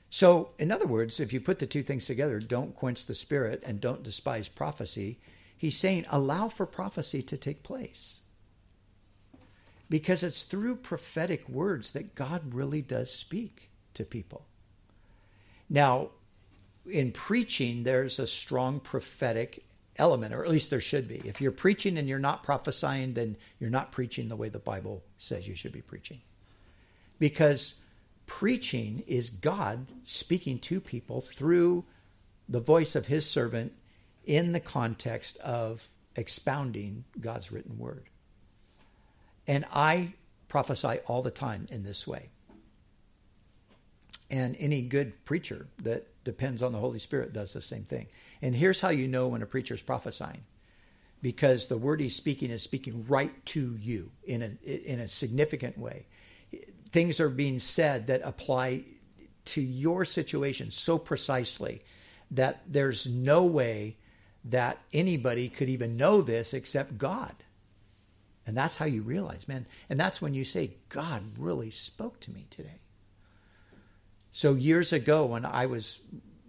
[0.10, 3.62] So, in other words, if you put the two things together, don't quench the spirit
[3.66, 5.20] and don't despise prophecy,
[5.58, 8.24] he's saying allow for prophecy to take place.
[9.90, 14.46] Because it's through prophetic words that God really does speak to people.
[15.70, 16.10] Now,
[16.90, 19.66] in preaching, there's a strong prophetic
[19.98, 21.22] element, or at least there should be.
[21.26, 25.04] If you're preaching and you're not prophesying, then you're not preaching the way the Bible
[25.18, 26.22] says you should be preaching.
[27.20, 27.82] Because
[28.28, 31.86] preaching is God speaking to people through
[32.48, 33.74] the voice of his servant
[34.26, 38.06] in the context of expounding God's written word.
[39.48, 40.14] And I
[40.50, 42.30] prophesy all the time in this way.
[44.30, 48.08] And any good preacher that depends on the Holy Spirit does the same thing.
[48.42, 50.44] And here's how you know when a preacher is prophesying
[51.22, 55.78] because the word he's speaking is speaking right to you in a, in a significant
[55.78, 56.06] way
[56.90, 58.84] things are being said that apply
[59.46, 61.82] to your situation so precisely
[62.32, 63.98] that there's no way
[64.46, 67.34] that anybody could even know this except God.
[68.46, 69.66] And that's how you realize, man.
[69.90, 72.80] And that's when you say, God really spoke to me today.
[74.30, 76.00] So years ago, when I was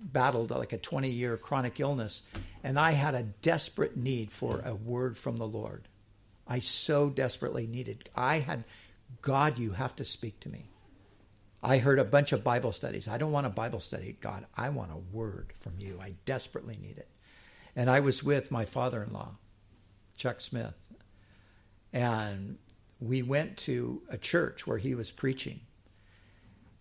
[0.01, 2.29] battled like a 20 year chronic illness,
[2.63, 5.89] and I had a desperate need for a word from the Lord.
[6.47, 8.09] I so desperately needed.
[8.17, 8.65] I had
[9.23, 10.71] God, you have to speak to me.
[11.63, 13.09] I heard a bunch of Bible studies.
[13.09, 14.47] I don't want a Bible study, God.
[14.57, 15.99] I want a word from you.
[16.01, 17.09] I desperately need it.
[17.75, 19.37] And I was with my father in law,
[20.17, 20.93] Chuck Smith,
[21.93, 22.59] and
[23.01, 25.61] we went to a church where he was preaching.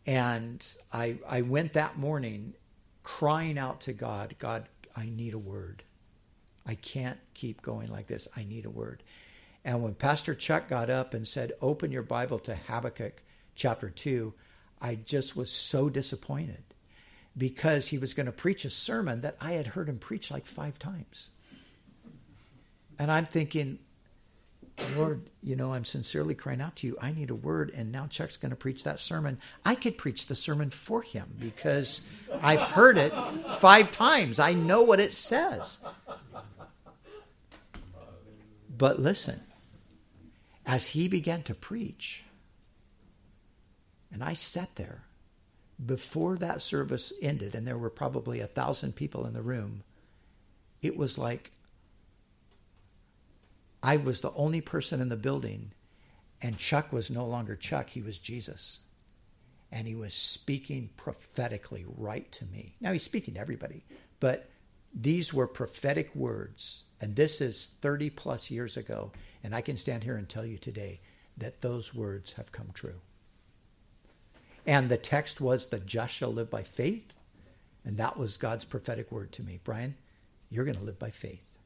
[0.06, 2.54] And I, I went that morning
[3.04, 5.84] crying out to God, God, I need a word.
[6.66, 8.28] I can't keep going like this.
[8.36, 9.04] I need a word.
[9.68, 13.22] And when Pastor Chuck got up and said, Open your Bible to Habakkuk
[13.54, 14.34] chapter 2,
[14.82, 16.64] I just was so disappointed
[17.38, 20.46] because he was going to preach a sermon that I had heard him preach like
[20.46, 21.32] five times.
[22.98, 23.80] And I'm thinking,
[24.96, 26.98] Lord, you know, I'm sincerely crying out to you.
[27.02, 27.74] I need a word.
[27.76, 29.38] And now Chuck's going to preach that sermon.
[29.66, 32.04] I could preach the sermon for him because
[32.42, 33.12] I've heard it
[33.56, 34.40] five times.
[34.40, 35.80] I know what it says.
[38.70, 39.42] But listen,
[40.68, 42.26] as he began to preach,
[44.12, 45.06] and I sat there
[45.84, 49.84] before that service ended, and there were probably a thousand people in the room,
[50.82, 51.52] it was like
[53.82, 55.72] I was the only person in the building,
[56.42, 58.82] and Chuck was no longer Chuck, he was Jesus.
[59.72, 62.76] And he was speaking prophetically right to me.
[62.80, 63.84] Now he's speaking to everybody,
[64.20, 64.50] but
[64.94, 66.86] these were prophetic words.
[67.02, 69.12] And this is 30 plus years ago.
[69.48, 71.00] And I can stand here and tell you today
[71.38, 73.00] that those words have come true.
[74.66, 77.14] And the text was, the just shall live by faith.
[77.86, 79.62] And that was God's prophetic word to me.
[79.64, 79.96] Brian,
[80.50, 81.60] you're going to live by faith.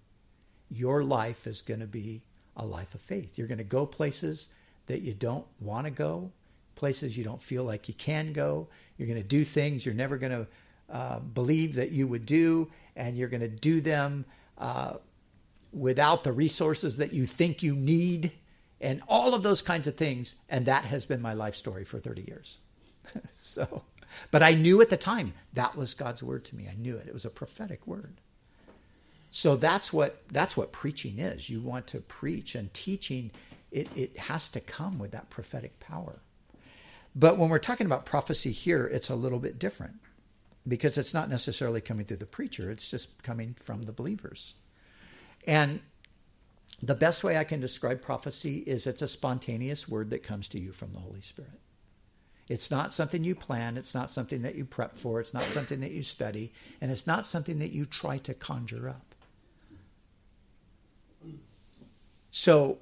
[0.69, 2.21] Your life is going to be
[2.55, 3.35] a life of faith.
[3.39, 4.49] You're going to go places
[4.85, 6.31] that you don't want to go,
[6.75, 8.67] places you don't feel like you can go.
[8.99, 10.47] You're going to do things you're never going to
[10.87, 14.25] uh, believe that you would do, and you're going to do them
[14.59, 14.97] uh,
[15.71, 18.31] without the resources that you think you need,
[18.79, 20.35] and all of those kinds of things.
[20.49, 22.57] And that has been my life story for 30 years.
[23.31, 23.83] so,
[24.31, 26.67] but I knew at the time that was God's word to me.
[26.69, 27.07] I knew it.
[27.07, 28.21] It was a prophetic word.
[29.31, 31.49] So that's what that's what preaching is.
[31.49, 33.31] You want to preach and teaching
[33.71, 36.19] it, it has to come with that prophetic power.
[37.15, 39.95] But when we're talking about prophecy here, it's a little bit different
[40.67, 44.55] because it's not necessarily coming through the preacher, it's just coming from the believers.
[45.47, 45.81] And
[46.81, 50.59] the best way I can describe prophecy is it's a spontaneous word that comes to
[50.59, 51.59] you from the Holy Spirit.
[52.47, 55.79] It's not something you plan, it's not something that you prep for, it's not something
[55.81, 59.15] that you study, and it's not something that you try to conjure up.
[62.31, 62.79] So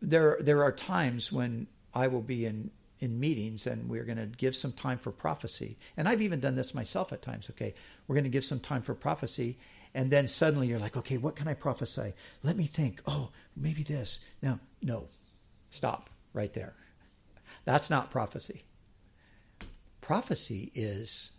[0.00, 4.26] there there are times when I will be in in meetings and we're going to
[4.26, 5.78] give some time for prophecy.
[5.96, 7.48] And I've even done this myself at times.
[7.50, 7.74] Okay,
[8.06, 9.56] we're going to give some time for prophecy.
[9.94, 12.14] And then suddenly you're like, okay, what can I prophesy?
[12.42, 13.00] Let me think.
[13.06, 14.20] Oh, maybe this.
[14.42, 15.08] No, no,
[15.70, 16.74] stop right there.
[17.64, 18.64] That's not prophecy.
[20.00, 21.32] Prophecy is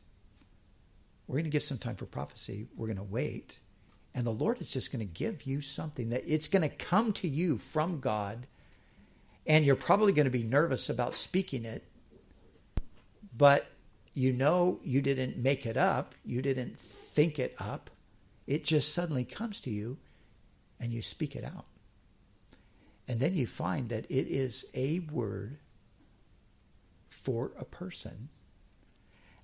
[1.27, 2.67] we're going to give some time for prophecy.
[2.75, 3.59] We're going to wait.
[4.15, 7.13] And the Lord is just going to give you something that it's going to come
[7.13, 8.47] to you from God
[9.45, 11.83] and you're probably going to be nervous about speaking it,
[13.35, 13.65] but
[14.13, 17.89] you know you didn't make it up, you didn't think it up.
[18.49, 19.99] It just suddenly comes to you
[20.79, 21.67] and you speak it out.
[23.07, 25.59] And then you find that it is a word
[27.07, 28.29] for a person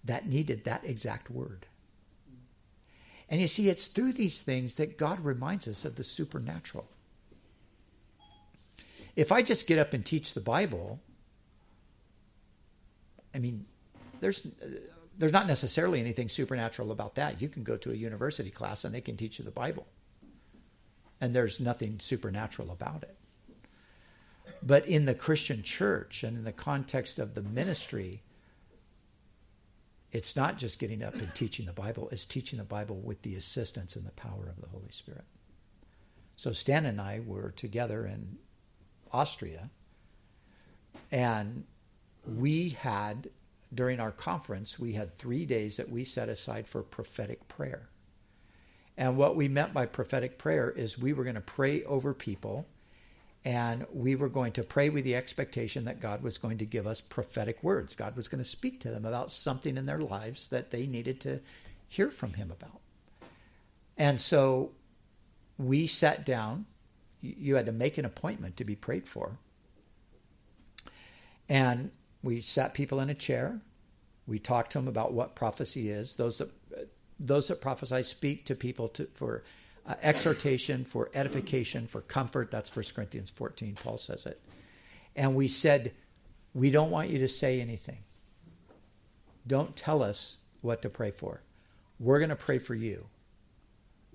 [0.04, 1.68] that needed that exact word.
[3.30, 6.88] And you see, it's through these things that God reminds us of the supernatural.
[9.16, 11.00] If I just get up and teach the Bible,
[13.36, 13.68] I mean,
[14.20, 14.48] there's
[15.18, 17.42] there's not necessarily anything supernatural about that.
[17.42, 19.88] You can go to a university class and they can teach you the Bible.
[21.22, 23.16] And there's nothing supernatural about it.
[24.62, 28.24] But in the Christian church and in the context of the ministry,
[30.12, 33.36] it's not just getting up and teaching the Bible, it's teaching the Bible with the
[33.36, 35.26] assistance and the power of the Holy Spirit.
[36.36, 38.38] So Stan and I were together in
[39.12, 39.70] Austria.
[41.12, 41.66] And
[42.26, 43.30] we had,
[43.76, 47.90] during our conference, we had three days that we set aside for prophetic prayer.
[48.98, 52.66] And what we meant by prophetic prayer is we were going to pray over people
[53.44, 56.88] and we were going to pray with the expectation that God was going to give
[56.88, 57.94] us prophetic words.
[57.94, 61.22] God was going to speak to them about something in their lives that they needed
[61.22, 61.42] to
[61.88, 62.82] hear from Him about.
[63.98, 64.72] And so
[65.58, 66.66] we sat down
[67.26, 69.40] you had to make an appointment to be prayed for.
[71.50, 71.92] And
[72.26, 73.62] we sat people in a chair.
[74.28, 76.16] We talked to them about what prophecy is.
[76.16, 76.50] Those that
[77.20, 79.44] those that prophesy speak to people to, for
[79.86, 82.52] uh, exhortation, for edification, for comfort.
[82.52, 83.76] That's 1 Corinthians 14.
[83.76, 84.42] Paul says it.
[85.16, 85.94] And we said,
[86.54, 88.00] we don't want you to say anything.
[89.48, 91.42] Don't tell us what to pray for.
[92.00, 93.06] We're going to pray for you.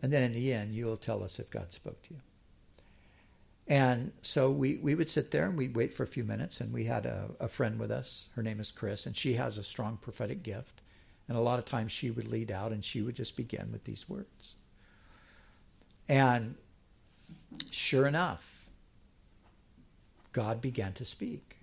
[0.03, 2.21] And then in the end, you will tell us if God spoke to you.
[3.71, 6.61] And so we, we would sit there and we'd wait for a few minutes.
[6.61, 8.29] And we had a, a friend with us.
[8.35, 10.81] Her name is Chris, and she has a strong prophetic gift.
[11.29, 13.85] And a lot of times she would lead out and she would just begin with
[13.85, 14.57] these words.
[16.09, 16.57] And
[17.71, 18.71] sure enough,
[20.33, 21.59] God began to speak.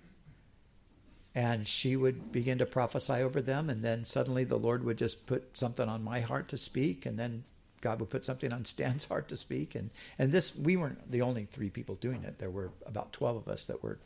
[1.34, 3.68] And she would begin to prophesy over them.
[3.68, 7.04] And then suddenly the Lord would just put something on my heart to speak.
[7.04, 7.44] And then
[7.80, 11.22] God would put something on Stan's heart to speak, and and this we weren't the
[11.22, 12.38] only three people doing it.
[12.38, 13.98] There were about twelve of us that were,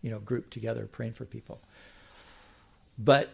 [0.00, 1.60] you know, grouped together praying for people.
[2.98, 3.30] But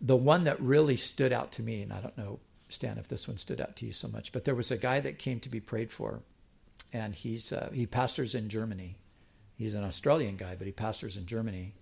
[0.00, 2.38] the one that really stood out to me, and I don't know,
[2.68, 5.00] Stan, if this one stood out to you so much, but there was a guy
[5.00, 6.20] that came to be prayed for,
[6.92, 8.96] and he's uh, he pastors in Germany.
[9.56, 11.72] He's an Australian guy, but he pastors in Germany,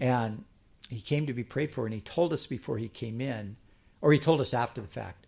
[0.00, 0.44] and
[0.88, 3.56] he came to be prayed for, and he told us before he came in,
[4.00, 5.23] or he told us after the fact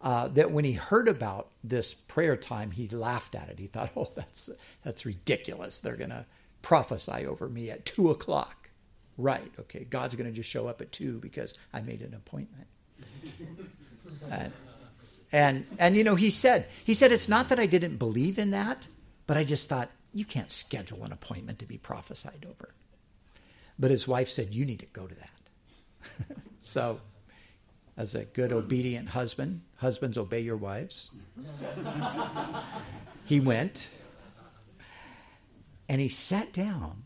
[0.00, 3.58] uh, that when he heard about this prayer time, he laughed at it.
[3.58, 4.50] He thought, "Oh, that's
[4.82, 5.80] that's ridiculous.
[5.80, 6.24] They're going to
[6.62, 8.70] prophesy over me at two o'clock."
[9.18, 9.52] Right?
[9.60, 12.66] Okay, God's going to just show up at two because I made an appointment.
[14.30, 14.52] and,
[15.32, 18.52] and and you know, he said he said it's not that I didn't believe in
[18.52, 18.88] that,
[19.26, 22.72] but I just thought you can't schedule an appointment to be prophesied over.
[23.78, 27.00] But his wife said, "You need to go to that." so
[28.00, 29.60] as a good obedient husband.
[29.80, 31.10] Husbands, obey your wives.
[33.24, 33.88] he went
[35.88, 37.04] and he sat down.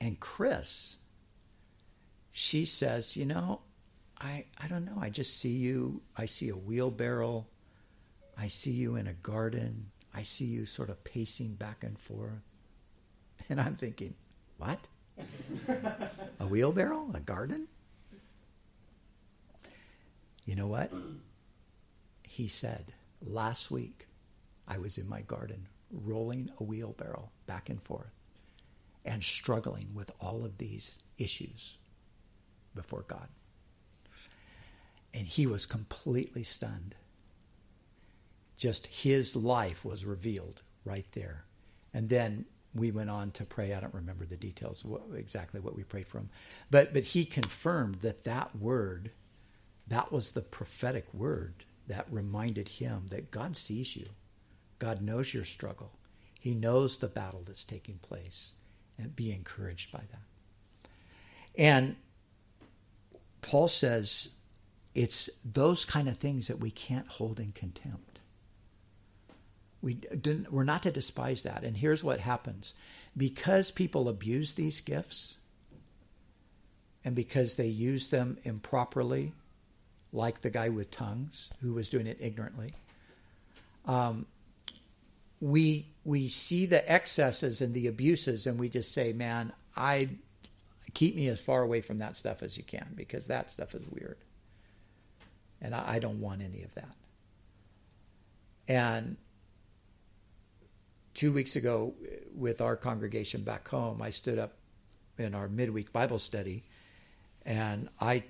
[0.00, 0.96] And Chris,
[2.32, 3.60] she says, You know,
[4.20, 4.98] I, I don't know.
[5.00, 6.02] I just see you.
[6.16, 7.46] I see a wheelbarrow.
[8.36, 9.92] I see you in a garden.
[10.12, 12.32] I see you sort of pacing back and forth.
[13.48, 14.14] And I'm thinking,
[14.58, 14.80] What?
[16.40, 17.10] a wheelbarrow?
[17.14, 17.68] A garden?
[20.44, 20.90] You know what?
[22.32, 24.08] he said, Last week
[24.66, 28.10] I was in my garden rolling a wheelbarrow back and forth
[29.04, 31.76] and struggling with all of these issues
[32.74, 33.28] before God.
[35.12, 36.94] And he was completely stunned.
[38.56, 41.44] Just his life was revealed right there.
[41.92, 43.74] And then we went on to pray.
[43.74, 46.30] I don't remember the details what, exactly what we prayed from,
[46.70, 49.10] but but he confirmed that that word,
[49.88, 54.06] that was the prophetic word that reminded him that God sees you,
[54.78, 55.92] God knows your struggle,
[56.38, 58.52] He knows the battle that's taking place,
[58.98, 60.90] and be encouraged by that.
[61.56, 61.96] And
[63.42, 64.30] Paul says
[64.94, 68.20] it's those kind of things that we can't hold in contempt.
[69.80, 69.98] We
[70.50, 71.64] we're not to despise that.
[71.64, 72.74] And here's what happens
[73.16, 75.38] because people abuse these gifts
[77.04, 79.32] and because they use them improperly,
[80.12, 82.72] like the guy with tongues who was doing it ignorantly,
[83.86, 84.26] um,
[85.40, 90.10] we we see the excesses and the abuses, and we just say, "Man, I
[90.94, 93.82] keep me as far away from that stuff as you can because that stuff is
[93.90, 94.18] weird,
[95.60, 96.94] and I, I don't want any of that."
[98.68, 99.16] And
[101.14, 101.94] two weeks ago
[102.34, 104.54] with our congregation back home, I stood up
[105.18, 106.64] in our midweek Bible study
[107.44, 108.24] and I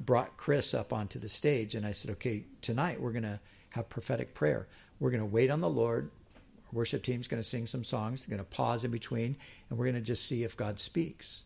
[0.00, 3.40] brought Chris up onto the stage and I said, okay, tonight we're going to
[3.70, 4.66] have prophetic prayer.
[5.00, 6.10] We're going to wait on the Lord.
[6.36, 8.20] Our worship team's going to sing some songs.
[8.20, 9.36] They're going to pause in between
[9.68, 11.44] and we're going to just see if God speaks.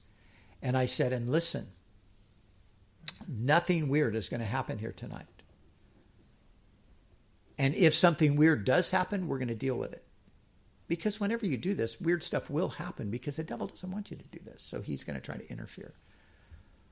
[0.62, 1.66] And I said, and listen,
[3.28, 5.26] nothing weird is going to happen here tonight.
[7.59, 10.05] And if something weird does happen, we're going to deal with it.
[10.86, 14.16] Because whenever you do this, weird stuff will happen because the devil doesn't want you
[14.16, 14.62] to do this.
[14.62, 15.92] So he's going to try to interfere.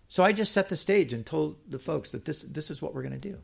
[0.09, 2.95] So I just set the stage and told the folks that this this is what
[2.95, 3.39] we're going to do.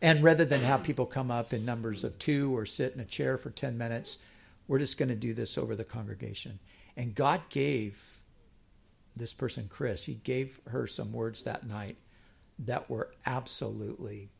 [0.00, 3.04] And rather than have people come up in numbers of two or sit in a
[3.04, 4.18] chair for 10 minutes,
[4.66, 6.58] we're just going to do this over the congregation.
[6.96, 8.18] And God gave
[9.14, 11.96] this person, Chris, he gave her some words that night
[12.58, 14.30] that were absolutely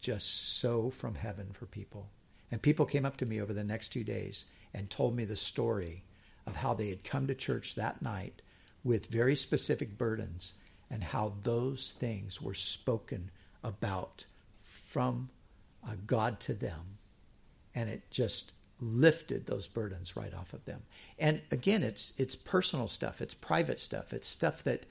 [0.00, 2.08] just so from heaven for people.
[2.50, 5.36] And people came up to me over the next two days and told me the
[5.36, 6.04] story
[6.46, 8.40] of how they had come to church that night
[8.84, 10.54] with very specific burdens
[10.90, 13.30] and how those things were spoken
[13.64, 14.26] about
[14.60, 15.30] from
[15.84, 16.98] uh, God to them.
[17.74, 20.82] And it just lifted those burdens right off of them.
[21.18, 24.86] And again, it's it's personal stuff, it's private stuff, it's stuff that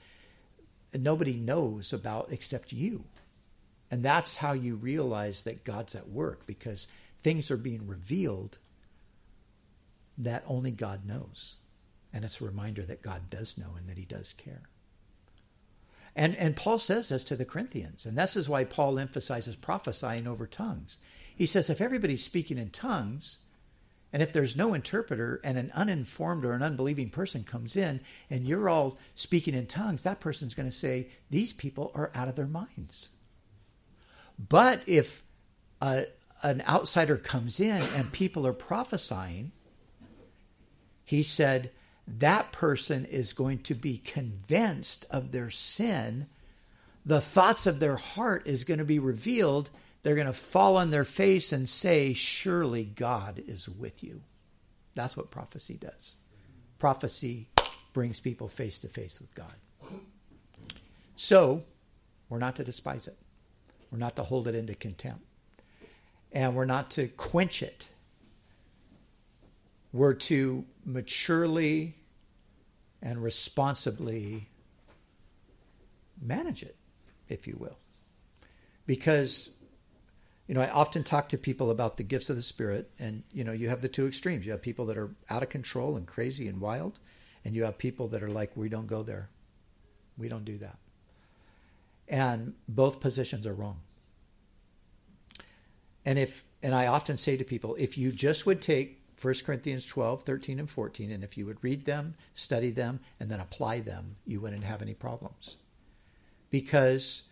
[0.92, 3.04] nobody knows about except you.
[3.90, 6.88] And that's how you realize that God's at work because
[7.22, 8.58] things are being revealed
[10.18, 11.56] that only God knows.
[12.14, 14.62] And it's a reminder that God does know and that he does care.
[16.14, 18.06] And, and Paul says this to the Corinthians.
[18.06, 20.98] And this is why Paul emphasizes prophesying over tongues.
[21.34, 23.40] He says if everybody's speaking in tongues,
[24.12, 28.00] and if there's no interpreter and an uninformed or an unbelieving person comes in
[28.30, 32.28] and you're all speaking in tongues, that person's going to say, These people are out
[32.28, 33.08] of their minds.
[34.38, 35.24] But if
[35.80, 36.04] a,
[36.44, 39.50] an outsider comes in and people are prophesying,
[41.04, 41.72] he said
[42.06, 46.26] that person is going to be convinced of their sin.
[47.04, 49.70] The thoughts of their heart is going to be revealed.
[50.02, 54.20] They're going to fall on their face and say, Surely God is with you.
[54.94, 56.16] That's what prophecy does.
[56.78, 57.48] Prophecy
[57.92, 59.54] brings people face to face with God.
[61.16, 61.62] So,
[62.28, 63.16] we're not to despise it.
[63.90, 65.24] We're not to hold it into contempt
[66.34, 67.88] and we're not to quench it.
[69.94, 71.94] We're to maturely
[73.00, 74.48] and responsibly
[76.20, 76.74] manage it,
[77.28, 77.78] if you will.
[78.86, 79.50] Because,
[80.48, 83.44] you know, I often talk to people about the gifts of the Spirit, and, you
[83.44, 84.44] know, you have the two extremes.
[84.44, 86.98] You have people that are out of control and crazy and wild,
[87.44, 89.28] and you have people that are like, we don't go there.
[90.18, 90.78] We don't do that.
[92.08, 93.78] And both positions are wrong.
[96.04, 99.86] And if and I often say to people, if you just would take 1 Corinthians
[99.86, 103.80] 12, 13, and 14, and if you would read them, study them, and then apply
[103.80, 105.56] them, you wouldn't have any problems.
[106.50, 107.30] Because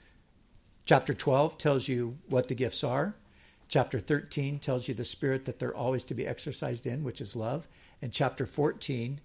[0.84, 3.14] chapter 12 tells you what the gifts are.
[3.68, 7.34] Chapter 13 tells you the spirit that they're always to be exercised in, which is
[7.34, 7.68] love.
[8.00, 9.20] And chapter 14,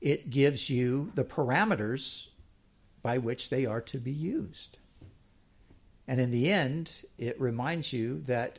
[0.00, 2.26] it gives you the parameters
[3.02, 4.78] by which they are to be used.
[6.08, 8.58] And in the end, it reminds you that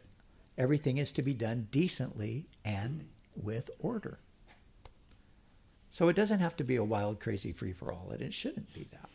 [0.58, 3.06] everything is to be done decently and
[3.42, 4.20] with order.
[5.90, 8.74] So it doesn't have to be a wild, crazy free for all, and it shouldn't
[8.74, 9.10] be that.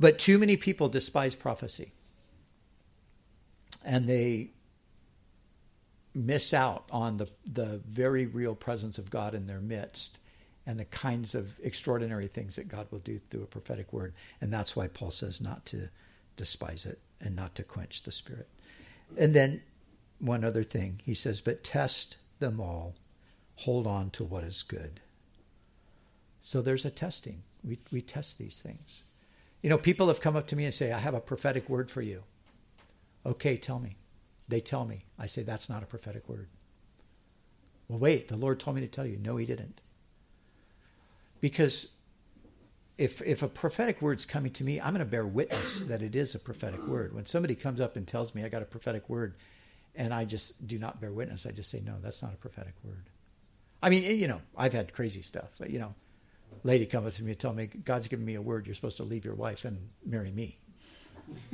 [0.00, 1.92] But too many people despise prophecy.
[3.84, 4.50] And they
[6.14, 10.18] miss out on the, the very real presence of God in their midst
[10.66, 14.12] and the kinds of extraordinary things that God will do through a prophetic word.
[14.40, 15.88] And that's why Paul says not to
[16.36, 18.48] despise it and not to quench the spirit.
[19.16, 19.62] And then
[20.18, 22.96] one other thing he says, but test them all,
[23.56, 25.00] hold on to what is good.
[26.40, 27.42] So there's a testing.
[27.64, 29.04] We, we test these things.
[29.60, 31.90] You know, people have come up to me and say, I have a prophetic word
[31.90, 32.22] for you.
[33.26, 33.96] Okay, tell me.
[34.46, 35.04] They tell me.
[35.18, 36.48] I say, that's not a prophetic word.
[37.88, 39.18] Well, wait, the Lord told me to tell you.
[39.18, 39.80] No, he didn't.
[41.40, 41.88] Because
[42.98, 46.14] if if a prophetic word's coming to me, I'm going to bear witness that it
[46.14, 47.14] is a prophetic word.
[47.14, 49.36] When somebody comes up and tells me I got a prophetic word,
[49.94, 52.74] and I just do not bear witness, I just say no, that's not a prophetic
[52.84, 53.04] word.
[53.82, 55.50] I mean, you know, I've had crazy stuff.
[55.58, 55.94] But, you know,
[56.64, 58.66] lady come up to me and tell me God's given me a word.
[58.66, 60.58] You're supposed to leave your wife and marry me.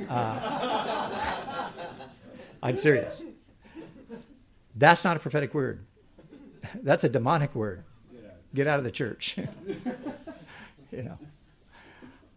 [0.09, 1.19] Uh,
[2.63, 3.25] I'm serious.
[4.75, 5.85] That's not a prophetic word.
[6.81, 7.83] That's a demonic word.
[8.53, 9.37] Get out of the church.
[10.91, 11.17] you know.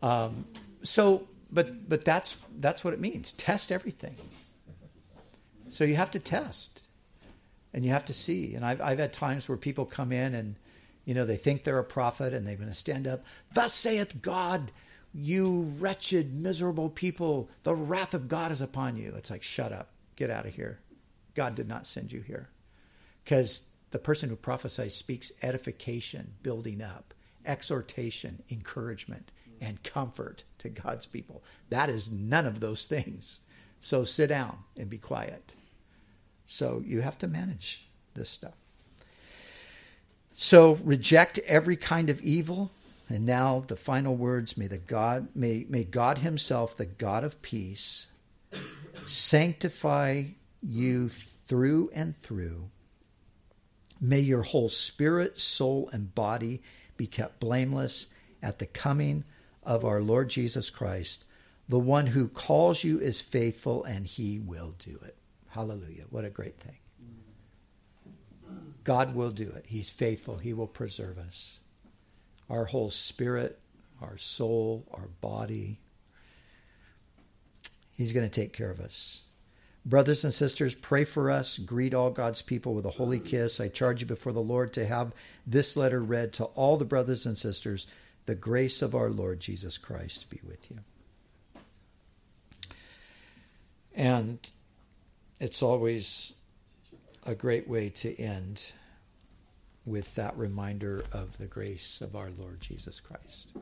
[0.02, 0.44] Um,
[0.82, 3.32] so, but but that's that's what it means.
[3.32, 4.14] Test everything.
[5.70, 6.82] So you have to test,
[7.74, 8.54] and you have to see.
[8.54, 10.56] And I've I've had times where people come in and,
[11.04, 13.24] you know, they think they're a prophet and they're going to stand up.
[13.52, 14.72] Thus saith God,
[15.12, 17.50] you wretched, miserable people.
[17.64, 19.14] The wrath of God is upon you.
[19.16, 20.80] It's like shut up, get out of here.
[21.34, 22.48] God did not send you here,
[23.24, 27.14] because the person who prophesies speaks edification, building up
[27.46, 31.42] exhortation, encouragement, and comfort to God's people.
[31.70, 33.40] That is none of those things.
[33.80, 35.54] So sit down and be quiet.
[36.46, 38.54] So you have to manage this stuff.
[40.34, 42.70] So reject every kind of evil.
[43.08, 47.40] And now the final words may the God may, may God himself, the God of
[47.42, 48.08] peace,
[49.06, 50.24] sanctify
[50.62, 52.70] you through and through.
[54.00, 56.62] May your whole spirit, soul, and body
[56.96, 58.06] be kept blameless
[58.42, 59.24] at the coming
[59.68, 61.26] of our Lord Jesus Christ.
[61.68, 65.14] The one who calls you is faithful and he will do it.
[65.50, 66.04] Hallelujah.
[66.08, 66.78] What a great thing.
[68.82, 69.66] God will do it.
[69.68, 70.38] He's faithful.
[70.38, 71.60] He will preserve us.
[72.48, 73.58] Our whole spirit,
[74.00, 75.80] our soul, our body.
[77.94, 79.24] He's going to take care of us.
[79.84, 81.58] Brothers and sisters, pray for us.
[81.58, 83.60] Greet all God's people with a holy kiss.
[83.60, 85.12] I charge you before the Lord to have
[85.46, 87.86] this letter read to all the brothers and sisters.
[88.28, 90.80] The grace of our Lord Jesus Christ be with you.
[93.94, 94.38] And
[95.40, 96.34] it's always
[97.24, 98.72] a great way to end
[99.86, 103.56] with that reminder of the grace of our Lord Jesus Christ.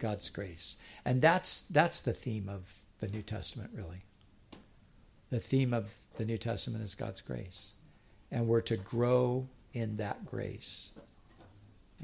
[0.00, 0.76] God's grace.
[1.04, 4.02] And that's that's the theme of the New Testament really
[5.30, 7.74] the theme of the New Testament is God's grace.
[8.32, 10.90] And we're to grow in that grace.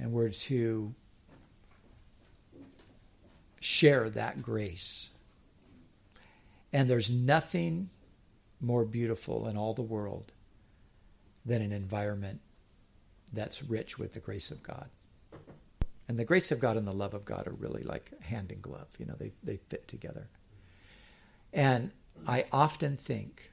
[0.00, 0.94] And we're to
[3.60, 5.10] share that grace.
[6.72, 7.90] And there's nothing
[8.60, 10.32] more beautiful in all the world
[11.44, 12.40] than an environment
[13.32, 14.88] that's rich with the grace of God.
[16.08, 18.60] And the grace of God and the love of God are really like hand in
[18.60, 18.88] glove.
[18.98, 20.28] You know, they, they fit together.
[21.52, 21.92] And
[22.26, 23.52] I often think,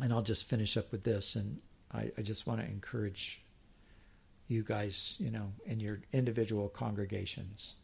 [0.00, 1.58] and I'll just finish up with this, and
[1.92, 3.44] I, I just want to encourage
[4.48, 7.76] you guys, you know, in your individual congregations.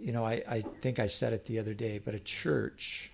[0.00, 3.12] You know, I, I think I said it the other day, but a church,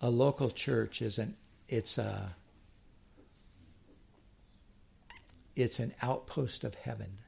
[0.00, 1.36] a local church is an
[1.68, 2.34] it's a
[5.54, 7.18] it's an outpost of heaven.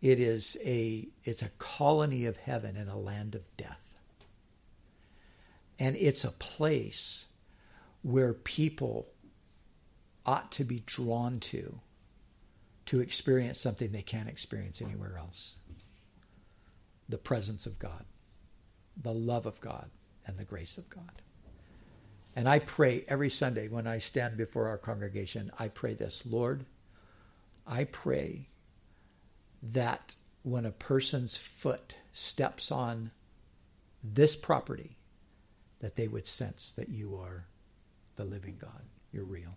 [0.00, 3.94] It is a it's a colony of heaven in a land of death.
[5.78, 7.26] And it's a place
[8.02, 9.08] where people
[10.24, 11.80] ought to be drawn to
[12.86, 15.56] to experience something they can't experience anywhere else.
[17.08, 18.04] The presence of God,
[19.00, 19.90] the love of God,
[20.26, 21.22] and the grace of God.
[22.36, 26.64] And I pray every Sunday when I stand before our congregation, I pray this Lord,
[27.66, 28.48] I pray
[29.62, 33.12] that when a person's foot steps on
[34.02, 34.96] this property,
[35.80, 37.46] that they would sense that you are
[38.16, 38.82] the living God.
[39.12, 39.56] You're real.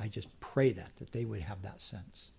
[0.00, 2.32] I just pray that, that they would have that sense.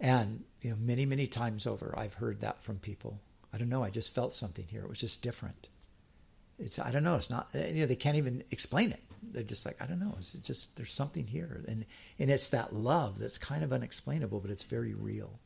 [0.00, 3.18] And, you know, many, many times over, I've heard that from people.
[3.52, 4.82] I don't know, I just felt something here.
[4.82, 5.68] It was just different.
[6.58, 9.02] It's, I don't know, it's not, eh, you know, they can't even explain it.
[9.22, 11.64] They're just like, I don't know, it's just, there's something here.
[11.66, 11.84] And,
[12.18, 15.40] and it's that love that's kind of unexplainable, but it's very real.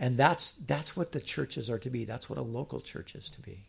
[0.00, 2.06] And that's that's what the churches are to be.
[2.06, 3.66] That's what a local church is to be.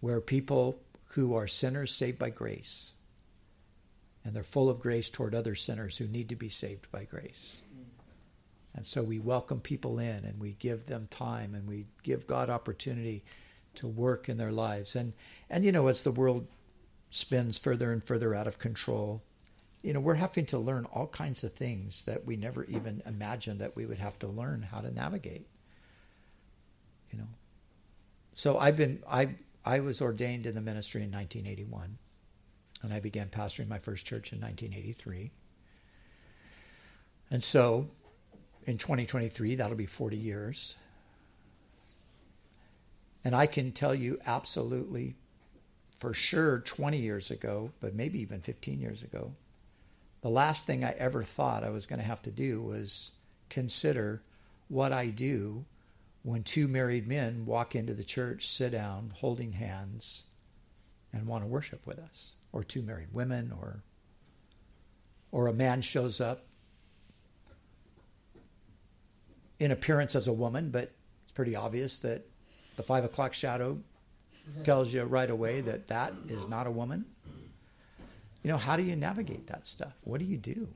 [0.00, 0.80] Where people
[1.10, 2.94] who are sinners saved by grace
[4.24, 7.62] and they're full of grace toward other sinners who need to be saved by grace.
[8.74, 12.48] And so we welcome people in and we give them time and we give God
[12.48, 13.24] opportunity
[13.74, 14.94] to work in their lives.
[14.94, 15.12] And
[15.48, 16.46] and you know, as the world
[17.10, 19.22] spins further and further out of control,
[19.82, 23.60] you know, we're having to learn all kinds of things that we never even imagined
[23.60, 25.46] that we would have to learn how to navigate.
[27.10, 27.28] You know.
[28.34, 29.34] So I've been I
[29.64, 31.98] I was ordained in the ministry in 1981
[32.82, 35.30] and I began pastoring my first church in 1983.
[37.30, 37.88] And so
[38.66, 40.76] in 2023 that'll be 40 years.
[43.24, 45.16] And I can tell you absolutely
[45.98, 49.34] for sure 20 years ago, but maybe even 15 years ago,
[50.22, 53.12] the last thing I ever thought I was going to have to do was
[53.48, 54.22] consider
[54.68, 55.64] what I do
[56.22, 60.24] when two married men walk into the church, sit down, holding hands,
[61.12, 63.82] and want to worship with us, or two married women, or
[65.32, 66.46] or a man shows up
[69.58, 70.92] in appearance as a woman, but
[71.22, 72.26] it's pretty obvious that
[72.76, 74.62] the five o'clock shadow mm-hmm.
[74.62, 77.04] tells you right away that that is not a woman.
[78.42, 79.92] You know, how do you navigate that stuff?
[80.02, 80.68] What do you do?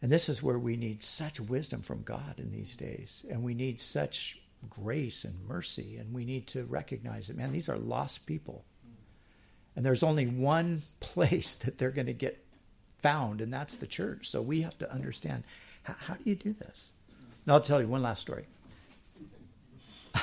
[0.00, 3.26] And this is where we need such wisdom from God in these days.
[3.28, 4.40] And we need such
[4.70, 5.96] grace and mercy.
[5.96, 8.64] And we need to recognize that, man, these are lost people.
[9.78, 12.44] And there's only one place that they're going to get
[12.98, 14.28] found, and that's the church.
[14.28, 15.44] So we have to understand
[15.84, 16.90] how, how do you do this?
[17.46, 18.46] And I'll tell you one last story.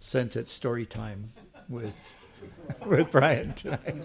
[0.00, 1.30] Since it's story time
[1.70, 2.12] with
[2.86, 3.96] with Brian tonight.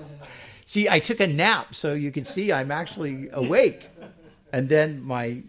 [0.64, 3.90] See, I took a nap, so you can see I'm actually awake.
[4.54, 5.44] And then my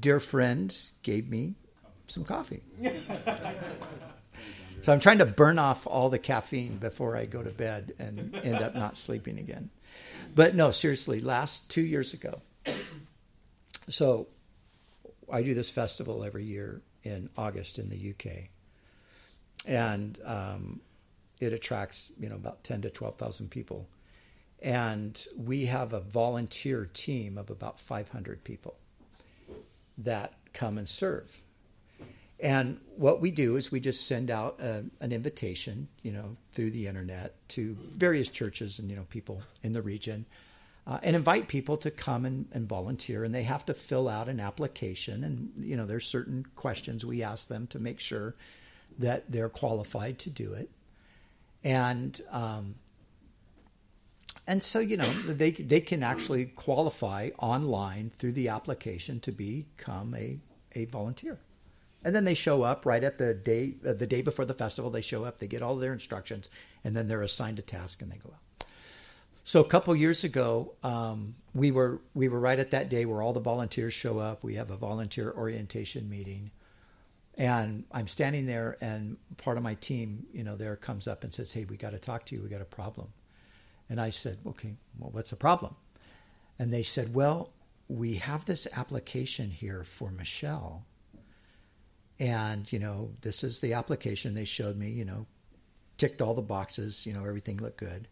[0.00, 1.54] dear friend gave me
[2.06, 2.62] some coffee.
[4.82, 8.34] So I'm trying to burn off all the caffeine before I go to bed and
[8.36, 9.70] end up not sleeping again.
[10.34, 12.40] But no, seriously, last two years ago.
[13.88, 14.28] So
[15.32, 18.50] I do this festival every year in August in the UK.
[19.66, 20.80] And um,
[21.40, 23.88] it attracts you know about 10 to 12,000 people
[24.60, 28.76] and we have a volunteer team of about 500 people
[29.96, 31.42] that come and serve
[32.40, 36.70] and what we do is we just send out a, an invitation you know through
[36.70, 40.26] the internet to various churches and you know people in the region
[40.88, 43.22] uh, and invite people to come and, and volunteer.
[43.22, 45.22] And they have to fill out an application.
[45.22, 48.34] And you know there's certain questions we ask them to make sure
[48.98, 50.70] that they're qualified to do it.
[51.62, 52.76] And um,
[54.46, 60.14] and so you know they they can actually qualify online through the application to become
[60.14, 60.38] a
[60.74, 61.38] a volunteer,
[62.04, 64.90] and then they show up right at the day uh, the day before the festival.
[64.90, 66.48] They show up, they get all their instructions,
[66.84, 68.66] and then they're assigned a task and they go out.
[69.44, 73.22] So a couple years ago, um, we were we were right at that day where
[73.22, 74.44] all the volunteers show up.
[74.44, 76.50] We have a volunteer orientation meeting,
[77.36, 81.32] and I'm standing there, and part of my team, you know, there comes up and
[81.32, 82.42] says, "Hey, we got to talk to you.
[82.42, 83.08] We got a problem."
[83.88, 85.76] And I said, "Okay, well, what's the problem?"
[86.58, 87.54] And they said, "Well,
[87.88, 90.84] we have this application here for Michelle,
[92.18, 94.90] and you know, this is the application they showed me.
[94.90, 95.26] You know,
[95.96, 97.06] ticked all the boxes.
[97.06, 98.08] You know, everything looked good."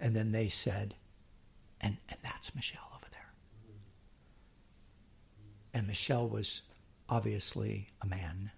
[0.00, 0.94] And then they said,
[1.80, 3.32] "And and that's Michelle over there."
[5.74, 6.62] And Michelle was
[7.08, 8.50] obviously a man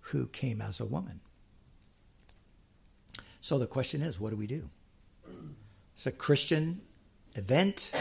[0.00, 1.20] who came as a woman.
[3.40, 4.68] So the question is, what do we do?
[5.94, 6.80] It's a Christian
[7.34, 7.92] event.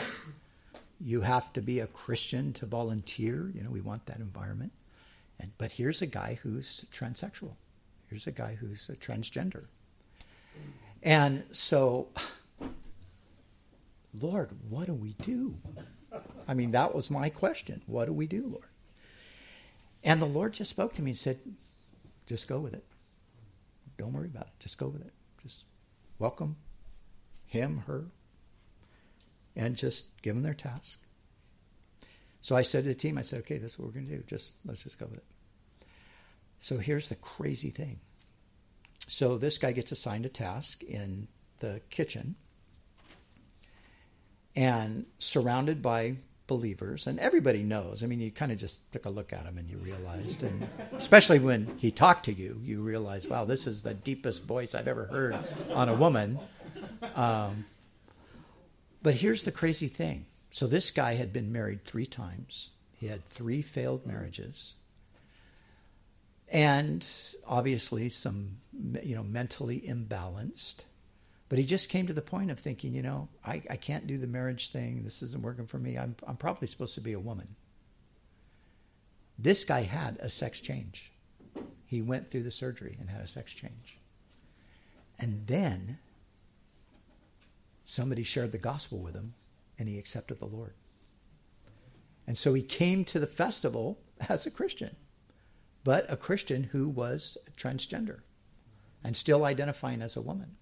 [1.00, 3.52] You have to be a Christian to volunteer.
[3.54, 4.72] You know, we want that environment.
[5.42, 7.56] And, but here's a guy who's transsexual.
[8.08, 9.66] Here's a guy who's a transgender.
[11.02, 12.10] And so,
[14.14, 15.58] Lord, what do we do?
[16.48, 17.82] I mean, that was my question.
[17.88, 18.66] What do we do, Lord?
[20.04, 21.40] And the Lord just spoke to me and said,
[22.28, 22.86] just go with it.
[23.98, 24.54] Don't worry about it.
[24.60, 25.14] Just go with it.
[25.42, 25.66] Just
[26.20, 26.58] welcome
[27.46, 28.06] him, her,
[29.56, 31.02] and just give them their task.
[32.42, 34.18] So I said to the team, I said, okay, this is what we're going to
[34.18, 34.24] do.
[34.24, 35.26] Just let's just go with it.
[36.62, 38.00] So here's the crazy thing.
[39.08, 41.28] So this guy gets assigned a task in
[41.60, 42.36] the kitchen
[44.56, 48.04] and surrounded by believers, and everybody knows.
[48.04, 50.68] I mean, you kind of just took a look at him and you realized, and
[50.94, 54.88] especially when he talked to you, you realize, wow, this is the deepest voice I've
[54.88, 55.38] ever heard
[55.74, 56.40] on a woman.
[57.16, 57.66] Um,
[59.02, 60.28] but here's the crazy thing.
[60.52, 62.70] So this guy had been married three times.
[62.94, 64.76] He had three failed marriages.
[66.52, 67.08] And
[67.48, 68.58] obviously some
[69.04, 70.84] you know mentally imbalanced.
[71.50, 74.18] But he just came to the point of thinking, you know, I, I can't do
[74.18, 75.04] the marriage thing.
[75.04, 75.98] This isn't working for me.
[75.98, 77.56] I'm, I'm probably supposed to be a woman.
[79.38, 81.12] This guy had a sex change.
[81.86, 84.00] He went through the surgery and had a sex change.
[85.20, 86.00] And then
[87.84, 89.34] somebody shared the gospel with him
[89.78, 90.74] and he accepted the Lord.
[92.26, 94.00] And so he came to the festival
[94.30, 94.96] as a Christian,
[95.84, 98.20] but a Christian who was transgender
[99.04, 100.56] and still identifying as a woman.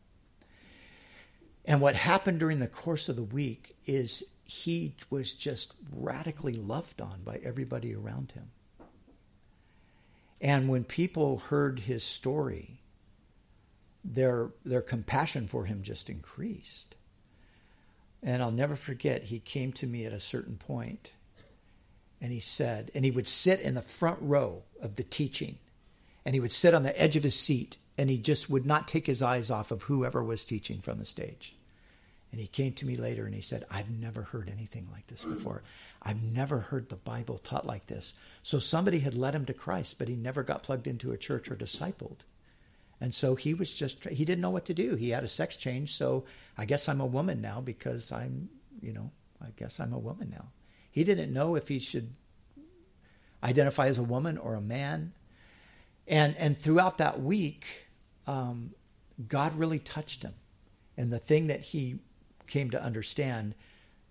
[1.66, 7.02] And what happened during the course of the week is he was just radically loved
[7.02, 8.52] on by everybody around him.
[10.42, 12.82] And when people heard his story,
[14.04, 16.96] their their compassion for him just increased.
[18.24, 21.14] And I'll never forget, he came to me at a certain point
[22.22, 25.58] and he said, and he would sit in the front row of the teaching,
[26.26, 28.88] and he would sit on the edge of his seat, and he just would not
[28.88, 31.56] take his eyes off of whoever was teaching from the stage.
[32.32, 35.26] And he came to me later and he said, I've never heard anything like this
[35.26, 35.64] before.
[36.02, 38.14] I've never heard the Bible taught like this.
[38.44, 41.50] So somebody had led him to Christ, but he never got plugged into a church
[41.50, 42.20] or discipled.
[43.02, 44.96] And so he was just, he didn't know what to do.
[44.96, 45.94] He had a sex change.
[45.94, 46.26] So
[46.58, 48.50] I guess I'm a woman now because I'm,
[48.82, 50.50] you know, I guess I'm a woman now.
[51.00, 52.10] He didn't know if he should
[53.42, 55.14] identify as a woman or a man.
[56.10, 57.88] And, and throughout that week,
[58.28, 58.72] um,
[59.26, 60.34] God really touched him.
[60.98, 62.00] And the thing that he
[62.48, 63.56] came to understand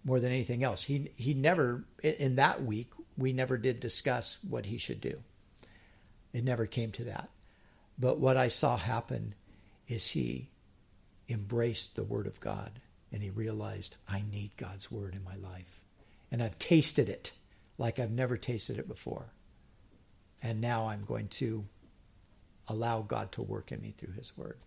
[0.03, 2.89] more than anything else, he, he never, in that week,
[3.19, 5.19] we never did discuss what he should do.
[6.33, 7.29] It never came to that.
[7.99, 9.35] But what I saw happen
[9.89, 10.49] is he
[11.29, 12.81] embraced the Word of God
[13.13, 15.78] and he realized, I need God's Word in my life.
[16.31, 17.33] And I've tasted it
[17.79, 19.33] like I've never tasted it before.
[20.43, 21.65] And now I'm going to
[22.69, 24.59] allow God to work in me through His Word.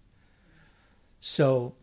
[1.20, 1.76] So,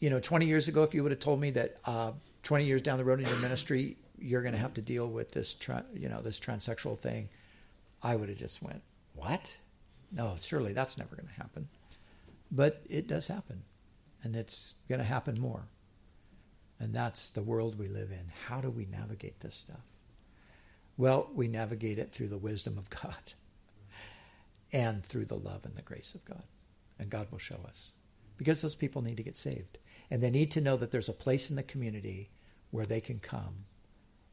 [0.00, 2.12] you know, 20 years ago, if you would have told me that uh,
[2.44, 5.32] 20 years down the road in your ministry, you're going to have to deal with
[5.32, 7.28] this, tra- you know, this transsexual thing,
[8.02, 8.82] I would have just went,
[9.14, 9.56] "What?
[10.12, 11.68] No, surely that's never going to happen."
[12.50, 13.62] But it does happen,
[14.22, 15.64] and it's going to happen more.
[16.80, 18.32] And that's the world we live in.
[18.46, 19.84] How do we navigate this stuff?
[20.96, 23.32] Well, we navigate it through the wisdom of God
[24.72, 26.44] and through the love and the grace of God.
[26.98, 27.92] And God will show us.
[28.36, 29.78] Because those people need to get saved.
[30.10, 32.30] And they need to know that there's a place in the community
[32.70, 33.64] where they can come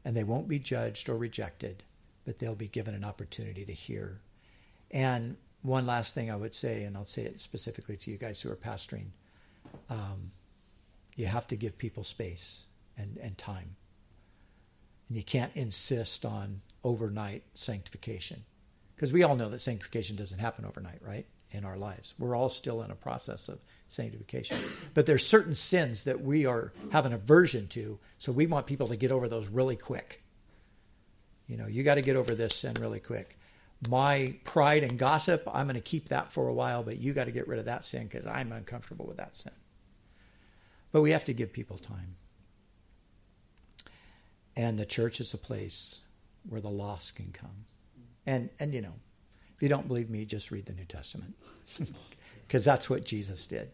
[0.04, 1.82] and they won't be judged or rejected,
[2.24, 4.20] but they'll be given an opportunity to hear.
[4.90, 8.40] And one last thing I would say, and I'll say it specifically to you guys
[8.40, 9.06] who are pastoring
[9.90, 10.30] um,
[11.16, 12.64] you have to give people space
[12.96, 13.76] and, and time.
[15.08, 18.44] And you can't insist on overnight sanctification.
[18.94, 21.26] Because we all know that sanctification doesn't happen overnight, right?
[21.50, 22.14] In our lives.
[22.18, 24.58] We're all still in a process of sanctification.
[24.94, 28.88] But there's certain sins that we are have an aversion to, so we want people
[28.88, 30.22] to get over those really quick.
[31.46, 33.38] You know, you got to get over this sin really quick.
[33.88, 37.24] My pride and gossip, I'm going to keep that for a while, but you got
[37.24, 39.52] to get rid of that sin because I'm uncomfortable with that sin.
[40.96, 42.16] But we have to give people time.
[44.56, 46.00] And the church is a place
[46.48, 47.66] where the lost can come.
[48.24, 48.94] And and you know,
[49.54, 51.34] if you don't believe me, just read the New Testament.
[52.46, 53.72] Because that's what Jesus did.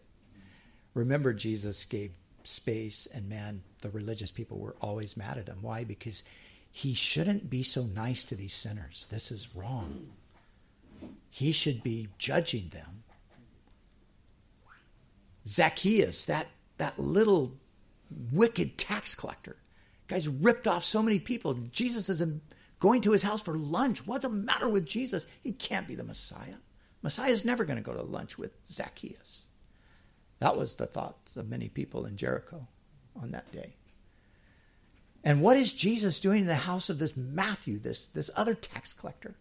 [0.95, 2.11] Remember, Jesus gave
[2.43, 5.59] space, and man, the religious people were always mad at him.
[5.61, 5.85] Why?
[5.85, 6.23] Because
[6.69, 9.07] he shouldn't be so nice to these sinners.
[9.09, 10.07] This is wrong.
[11.29, 13.03] He should be judging them.
[15.47, 16.47] Zacchaeus, that
[16.83, 17.55] that little
[18.33, 19.55] wicked tax collector.
[20.09, 21.53] Guy's ripped off so many people.
[21.53, 22.21] Jesus is
[22.79, 24.05] going to his house for lunch.
[24.05, 25.25] What's the matter with Jesus?
[25.41, 26.57] He can't be the Messiah.
[27.01, 29.45] Messiah is never going to go to lunch with Zacchaeus.
[30.39, 32.67] That was the thoughts of many people in Jericho
[33.15, 33.75] on that day.
[35.23, 38.93] And what is Jesus doing in the house of this Matthew, this, this other tax
[38.93, 39.35] collector?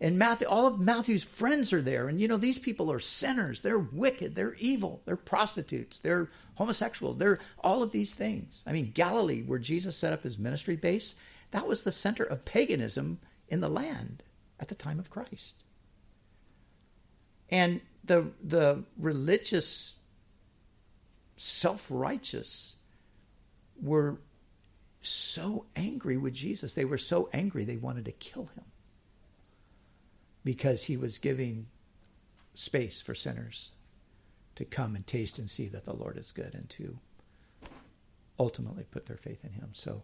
[0.00, 2.08] And Matthew, all of Matthew's friends are there.
[2.08, 3.62] And you know, these people are sinners.
[3.62, 4.34] They're wicked.
[4.34, 5.02] They're evil.
[5.04, 5.98] They're prostitutes.
[6.00, 7.14] They're homosexual.
[7.14, 8.62] They're all of these things.
[8.66, 11.16] I mean, Galilee, where Jesus set up his ministry base,
[11.50, 14.22] that was the center of paganism in the land
[14.60, 15.64] at the time of Christ.
[17.48, 19.98] And the the religious
[21.36, 22.76] self-righteous
[23.80, 24.18] were
[25.00, 26.74] so angry with Jesus.
[26.74, 28.64] They were so angry they wanted to kill him
[30.46, 31.66] because he was giving
[32.54, 33.72] space for sinners
[34.54, 36.96] to come and taste and see that the Lord is good and to
[38.38, 39.70] ultimately put their faith in him.
[39.72, 40.02] So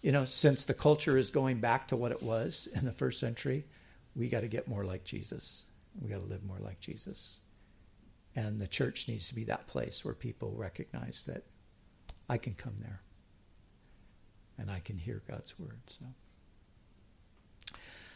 [0.00, 3.20] you know, since the culture is going back to what it was in the first
[3.20, 3.64] century,
[4.16, 5.64] we got to get more like Jesus.
[6.00, 7.38] We got to live more like Jesus.
[8.34, 11.44] And the church needs to be that place where people recognize that
[12.28, 13.02] I can come there
[14.58, 15.78] and I can hear God's word.
[15.86, 16.04] So,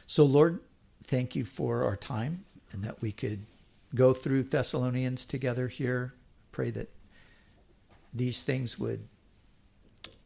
[0.06, 0.60] so Lord,
[1.06, 3.46] thank you for our time and that we could
[3.94, 6.14] go through Thessalonians together here.
[6.52, 6.90] Pray that
[8.12, 9.06] these things would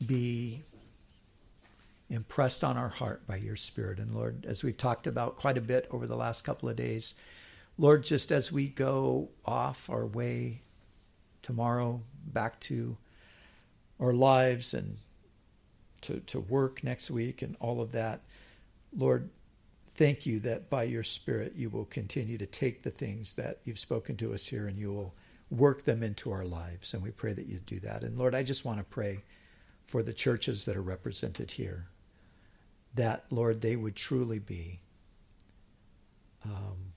[0.04, 0.62] be
[2.08, 3.98] impressed on our heart by your Spirit.
[3.98, 7.14] And Lord, as we've talked about quite a bit over the last couple of days,
[7.78, 10.62] Lord, just as we go off our way
[11.42, 12.96] tomorrow back to
[13.98, 14.98] our lives and
[16.02, 18.20] to, to work next week and all of that,
[18.96, 19.30] Lord,
[20.00, 23.78] thank you that by your Spirit you will continue to take the things that you've
[23.78, 25.14] spoken to us here and you will
[25.50, 26.94] work them into our lives.
[26.94, 28.02] And we pray that you do that.
[28.02, 29.24] And Lord, I just want to pray
[29.86, 31.88] for the churches that are represented here
[32.94, 34.80] that, Lord, they would truly be
[36.46, 36.94] um,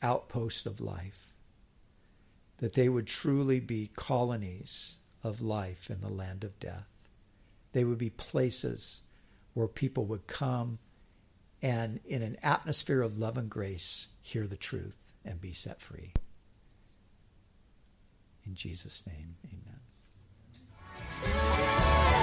[0.00, 1.32] outposts of life,
[2.58, 7.08] that they would truly be colonies of life in the land of death.
[7.72, 9.02] They would be places
[9.56, 10.78] where people would come
[11.62, 16.12] and, in an atmosphere of love and grace, hear the truth and be set free.
[18.44, 19.36] In Jesus' name,
[21.22, 22.15] amen.